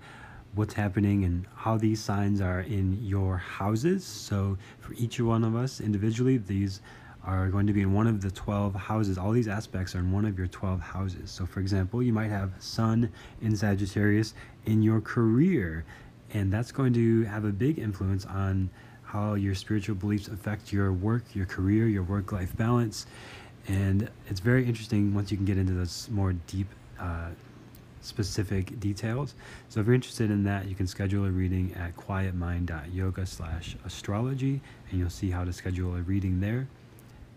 what's 0.56 0.74
happening 0.74 1.24
and 1.24 1.46
how 1.56 1.78
these 1.78 2.02
signs 2.02 2.42
are 2.42 2.60
in 2.60 3.02
your 3.02 3.38
houses, 3.38 4.04
so 4.04 4.58
for 4.82 4.92
each 4.96 5.22
one 5.22 5.46
of 5.46 5.56
us 5.56 5.80
individually, 5.80 6.40
these 6.40 6.82
are 7.38 7.50
going 7.50 7.68
to 7.68 7.74
be 7.74 7.82
in 7.82 7.94
one 7.94 8.08
of 8.08 8.22
the 8.22 8.32
12 8.32 8.74
houses. 8.74 9.18
All 9.18 9.32
these 9.32 9.48
aspects 9.48 9.96
are 9.96 10.00
in 10.00 10.12
one 10.12 10.26
of 10.26 10.38
your 10.38 10.48
12 10.48 10.80
houses. 10.80 11.30
So, 11.30 11.46
for 11.46 11.60
example, 11.60 12.02
you 12.02 12.14
might 12.14 12.30
have 12.30 12.52
Sun 12.60 13.12
in 13.42 13.56
Sagittarius 13.56 14.34
in 14.66 14.82
your 14.82 15.02
career, 15.02 15.86
and 16.34 16.52
that's 16.52 16.72
going 16.72 16.94
to 16.94 17.24
have 17.24 17.46
a 17.46 17.52
big 17.52 17.78
influence 17.78 18.26
on 18.26 18.70
how 19.04 19.36
your 19.36 19.56
spiritual 19.56 19.96
beliefs 19.96 20.28
affect 20.28 20.74
your 20.74 20.92
work, 20.92 21.24
your 21.34 21.46
career, 21.46 21.88
your 21.88 22.04
work 22.04 22.32
life 22.32 22.56
balance. 22.58 23.06
And 23.68 24.10
it's 24.28 24.40
very 24.40 24.66
interesting 24.66 25.14
once 25.14 25.32
you 25.32 25.38
can 25.38 25.46
get 25.46 25.58
into 25.58 25.74
those 25.74 26.10
more 26.10 26.34
deep, 26.34 26.68
uh, 27.00 27.30
specific 28.02 28.80
details. 28.80 29.36
So 29.70 29.80
if 29.80 29.86
you're 29.86 29.96
interested 29.96 30.32
in 30.32 30.44
that, 30.46 30.68
you 30.68 30.76
can 30.76 30.88
schedule 30.88 31.26
a 31.26 31.32
reading 31.32 31.74
at 31.76 31.96
quietmind.yoga 31.96 33.26
slash 33.26 33.76
astrology, 33.86 34.62
and 34.90 35.00
you'll 35.00 35.10
see 35.10 35.30
how 35.30 35.44
to 35.44 35.54
schedule 35.54 35.96
a 35.96 36.02
reading 36.02 36.40
there. 36.40 36.68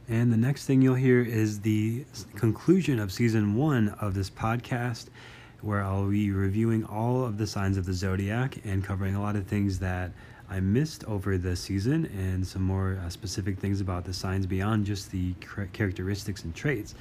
And 0.09 0.33
the 0.33 0.37
next 0.37 0.67
thing 0.67 0.83
you'll 0.83 0.95
hear 0.97 1.23
is 1.23 1.61
the 1.61 2.05
conclusion 2.35 2.99
of 2.99 3.13
season 3.13 3.55
one 3.55 3.91
of 4.01 4.15
this 4.15 4.29
podcast, 4.29 5.07
where 5.61 5.83
I'll 5.83 6.09
be 6.09 6.33
reviewing 6.33 6.85
all 6.85 7.25
of 7.25 7.39
the 7.39 7.47
signs 7.47 7.77
of 7.77 7.87
the 7.87 7.93
zodiac 7.93 8.59
and 8.65 8.83
covering 8.83 9.15
a 9.15 9.23
lot 9.23 9.37
of 9.37 9.47
things 9.47 9.79
that 9.79 10.11
I 10.51 10.61
missed 10.61 11.05
over 11.05 11.39
the 11.39 11.55
season 11.55 12.07
and 12.07 12.47
some 12.47 12.63
more 12.63 13.01
uh, 13.03 13.09
specific 13.09 13.59
things 13.59 13.81
about 13.81 14.05
the 14.05 14.13
signs 14.13 14.45
beyond 14.45 14.85
just 14.85 15.11
the 15.11 15.35
characteristics 15.73 16.45
and 16.45 16.55
traits. 16.55 16.95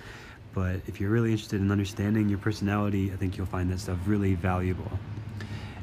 But 0.54 0.82
if 0.86 1.02
you're 1.02 1.10
really 1.10 1.32
interested 1.32 1.60
in 1.60 1.72
understanding 1.72 2.30
your 2.30 2.38
personality, 2.38 3.12
I 3.12 3.16
think 3.16 3.36
you'll 3.36 3.48
find 3.48 3.70
that 3.72 3.80
stuff 3.80 3.98
really 4.06 4.36
valuable. 4.36 4.92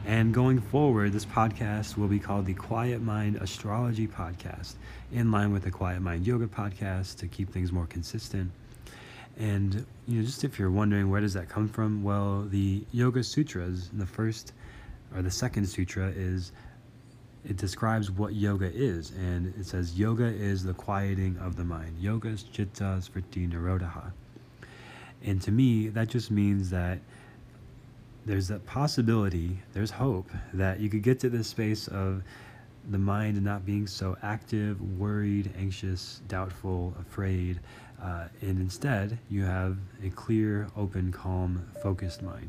And 0.09 0.33
going 0.33 0.59
forward, 0.59 1.13
this 1.13 1.27
podcast 1.27 1.99
will 1.99 2.09
be 2.09 2.19
called 2.19 2.47
the 2.47 2.55
Quiet 2.55 3.03
Mind 3.03 3.37
Astrology 3.37 4.09
Podcast, 4.09 4.77
in 5.13 5.31
line 5.31 5.53
with 5.53 5.65
the 5.65 5.71
Quiet 5.71 6.01
Mind 6.01 6.27
Yoga 6.27 6.47
Podcast 6.47 7.19
to 7.19 7.27
keep 7.27 7.53
things 7.53 7.73
more 7.73 7.85
consistent. 7.85 8.51
And 9.39 9.85
you 10.07 10.21
know, 10.21 10.25
just 10.25 10.45
if 10.45 10.59
you're 10.59 10.71
wondering 10.71 11.11
where 11.11 11.21
does 11.21 11.35
that 11.35 11.51
come 11.51 11.69
from, 11.69 12.03
well, 12.03 12.47
the 12.49 12.83
Yoga 12.91 13.23
Sutras, 13.23 13.91
the 13.93 14.07
first 14.07 14.55
or 15.15 15.21
the 15.21 15.31
second 15.31 15.67
sutra 15.67 16.11
is 16.17 16.53
it 17.45 17.59
describes 17.59 18.11
what 18.11 18.35
yoga 18.35 18.73
is, 18.75 19.11
and 19.11 19.53
it 19.61 19.67
says 19.67 19.99
yoga 19.99 20.25
is 20.25 20.65
the 20.65 20.73
quieting 20.73 21.37
of 21.37 21.57
the 21.57 21.65
mind. 21.65 21.99
Yoga 22.01 22.35
chitta 22.51 23.03
vritti 23.13 23.47
nirodha. 23.47 24.11
And 25.23 25.43
to 25.43 25.53
me, 25.53 25.89
that 25.89 26.09
just 26.09 26.31
means 26.31 26.71
that 26.71 26.99
there's 28.29 28.51
a 28.51 28.59
possibility, 28.59 29.59
there's 29.73 29.91
hope 29.91 30.31
that 30.53 30.81
you 30.81 30.91
could 30.91 31.03
get 31.03 31.19
to 31.19 31.31
this 31.31 31.49
space 31.49 31.89
of 31.89 32.23
the 32.91 32.99
mind 32.99 33.43
not 33.43 33.65
being 33.65 33.87
so 33.87 34.19
active, 34.23 34.79
worried, 34.99 35.51
anxious, 35.59 36.21
doubtful, 36.29 36.95
afraid, 37.01 37.59
uh, 38.03 38.25
and 38.43 38.61
instead 38.61 39.19
you 39.31 39.45
have 39.45 39.79
a 40.05 40.11
clear, 40.11 40.69
open, 40.77 41.11
calm, 41.11 41.67
focused 41.83 42.21
mind. 42.21 42.49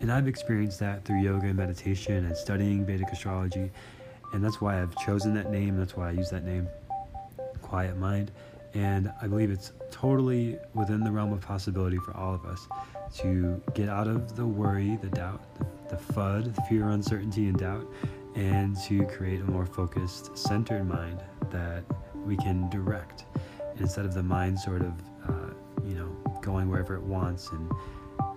And 0.00 0.10
I've 0.10 0.28
experienced 0.28 0.80
that 0.80 1.04
through 1.04 1.20
yoga 1.20 1.48
and 1.48 1.56
meditation 1.56 2.24
and 2.24 2.34
studying 2.34 2.86
Vedic 2.86 3.12
astrology, 3.12 3.70
and 4.32 4.42
that's 4.42 4.62
why 4.62 4.80
I've 4.80 4.96
chosen 4.96 5.34
that 5.34 5.50
name. 5.50 5.76
That's 5.76 5.94
why 5.94 6.08
I 6.08 6.12
use 6.12 6.30
that 6.30 6.44
name, 6.44 6.68
Quiet 7.60 7.98
Mind. 7.98 8.30
And 8.76 9.10
I 9.22 9.26
believe 9.26 9.50
it's 9.50 9.72
totally 9.90 10.58
within 10.74 11.02
the 11.02 11.10
realm 11.10 11.32
of 11.32 11.40
possibility 11.40 11.96
for 11.96 12.14
all 12.14 12.34
of 12.34 12.44
us 12.44 12.68
to 13.20 13.62
get 13.72 13.88
out 13.88 14.06
of 14.06 14.36
the 14.36 14.44
worry, 14.44 14.98
the 15.00 15.08
doubt, 15.08 15.40
the, 15.88 15.96
FUD, 15.96 16.54
the 16.54 16.62
fear, 16.62 16.90
uncertainty, 16.90 17.48
and 17.48 17.58
doubt, 17.58 17.90
and 18.34 18.76
to 18.82 19.06
create 19.06 19.40
a 19.40 19.44
more 19.44 19.64
focused, 19.64 20.36
centered 20.36 20.86
mind 20.86 21.22
that 21.50 21.84
we 22.26 22.36
can 22.36 22.68
direct 22.68 23.24
instead 23.78 24.04
of 24.04 24.12
the 24.12 24.22
mind 24.22 24.58
sort 24.58 24.82
of, 24.82 24.92
uh, 25.26 25.54
you 25.82 25.94
know, 25.94 26.08
going 26.42 26.68
wherever 26.68 26.94
it 26.96 27.02
wants 27.02 27.52
and 27.52 27.72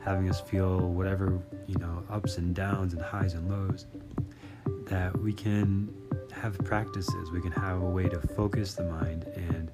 having 0.06 0.30
us 0.30 0.40
feel 0.40 0.80
whatever, 0.80 1.38
you 1.68 1.76
know, 1.80 2.02
ups 2.10 2.38
and 2.38 2.56
downs 2.56 2.94
and 2.94 3.02
highs 3.02 3.34
and 3.34 3.50
lows. 3.50 3.88
That 4.86 5.20
we 5.20 5.34
can 5.34 5.94
have 6.32 6.58
practices, 6.60 7.30
we 7.30 7.42
can 7.42 7.52
have 7.52 7.82
a 7.82 7.90
way 7.90 8.08
to 8.08 8.22
focus 8.22 8.74
the 8.76 8.86
mind 8.86 9.26
and 9.36 9.70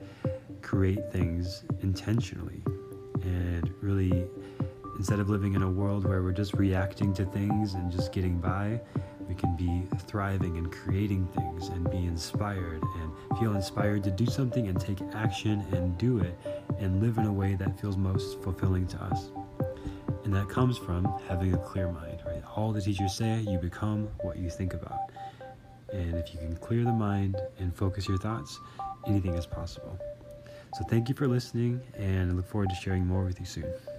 create 0.65 1.12
things 1.12 1.63
intentionally 1.84 2.63
and 3.21 3.71
really 3.82 4.28
instead 4.97 5.19
of 5.19 5.30
living 5.30 5.54
in 5.54 5.62
a 5.62 5.69
world 5.69 6.06
where 6.08 6.23
we're 6.23 6.32
just 6.32 6.56
reacting 6.56 7.13
to 7.13 7.23
things 7.25 7.75
and 7.75 7.91
just 7.91 8.12
getting 8.12 8.39
by, 8.39 8.82
we 9.28 9.36
can 9.36 9.56
be 9.56 9.84
thriving 10.08 10.58
and 10.58 10.71
creating 10.71 11.28
things 11.36 11.67
and 11.67 11.89
be 11.91 11.97
inspired 11.97 12.82
and 12.82 13.39
feel 13.39 13.54
inspired 13.54 14.04
to 14.04 14.10
do 14.10 14.25
something 14.25 14.67
and 14.67 14.82
take 14.82 14.97
action 15.13 15.63
and 15.71 15.95
do 15.99 16.17
it 16.17 16.36
and 16.80 16.99
live 16.99 17.19
in 17.19 17.25
a 17.25 17.34
way 17.34 17.54
that 17.54 17.80
feels 17.80 17.95
most 17.95 18.41
fulfilling 18.41 18.88
to 18.88 18.97
us. 19.04 19.30
And 20.23 20.34
that 20.34 20.49
comes 20.49 20.80
from 20.80 21.06
having 21.30 21.54
a 21.54 21.60
clear 21.60 21.91
mind, 21.91 22.21
right? 22.25 22.41
All 22.56 22.71
the 22.71 22.82
teachers 22.82 23.13
say, 23.13 23.41
you 23.41 23.60
become 23.60 24.08
what 24.21 24.38
you 24.38 24.49
think 24.49 24.73
about. 24.73 25.12
And 25.93 26.15
if 26.15 26.34
you 26.34 26.39
can 26.39 26.58
clear 26.58 26.84
the 26.84 26.91
mind 26.91 27.36
and 27.60 27.75
focus 27.75 28.08
your 28.08 28.17
thoughts, 28.17 28.60
anything 29.06 29.36
is 29.36 29.45
possible. 29.45 29.99
So 30.77 30.83
thank 30.83 31.07
you 31.07 31.15
for 31.15 31.25
listening, 31.25 31.79
and 31.97 32.29
I 32.29 32.33
look 32.33 32.47
forward 32.47 32.67
to 32.67 32.75
sharing 32.75 33.07
more 33.07 33.23
with 33.23 33.39
you 33.39 33.45
soon. 33.45 33.94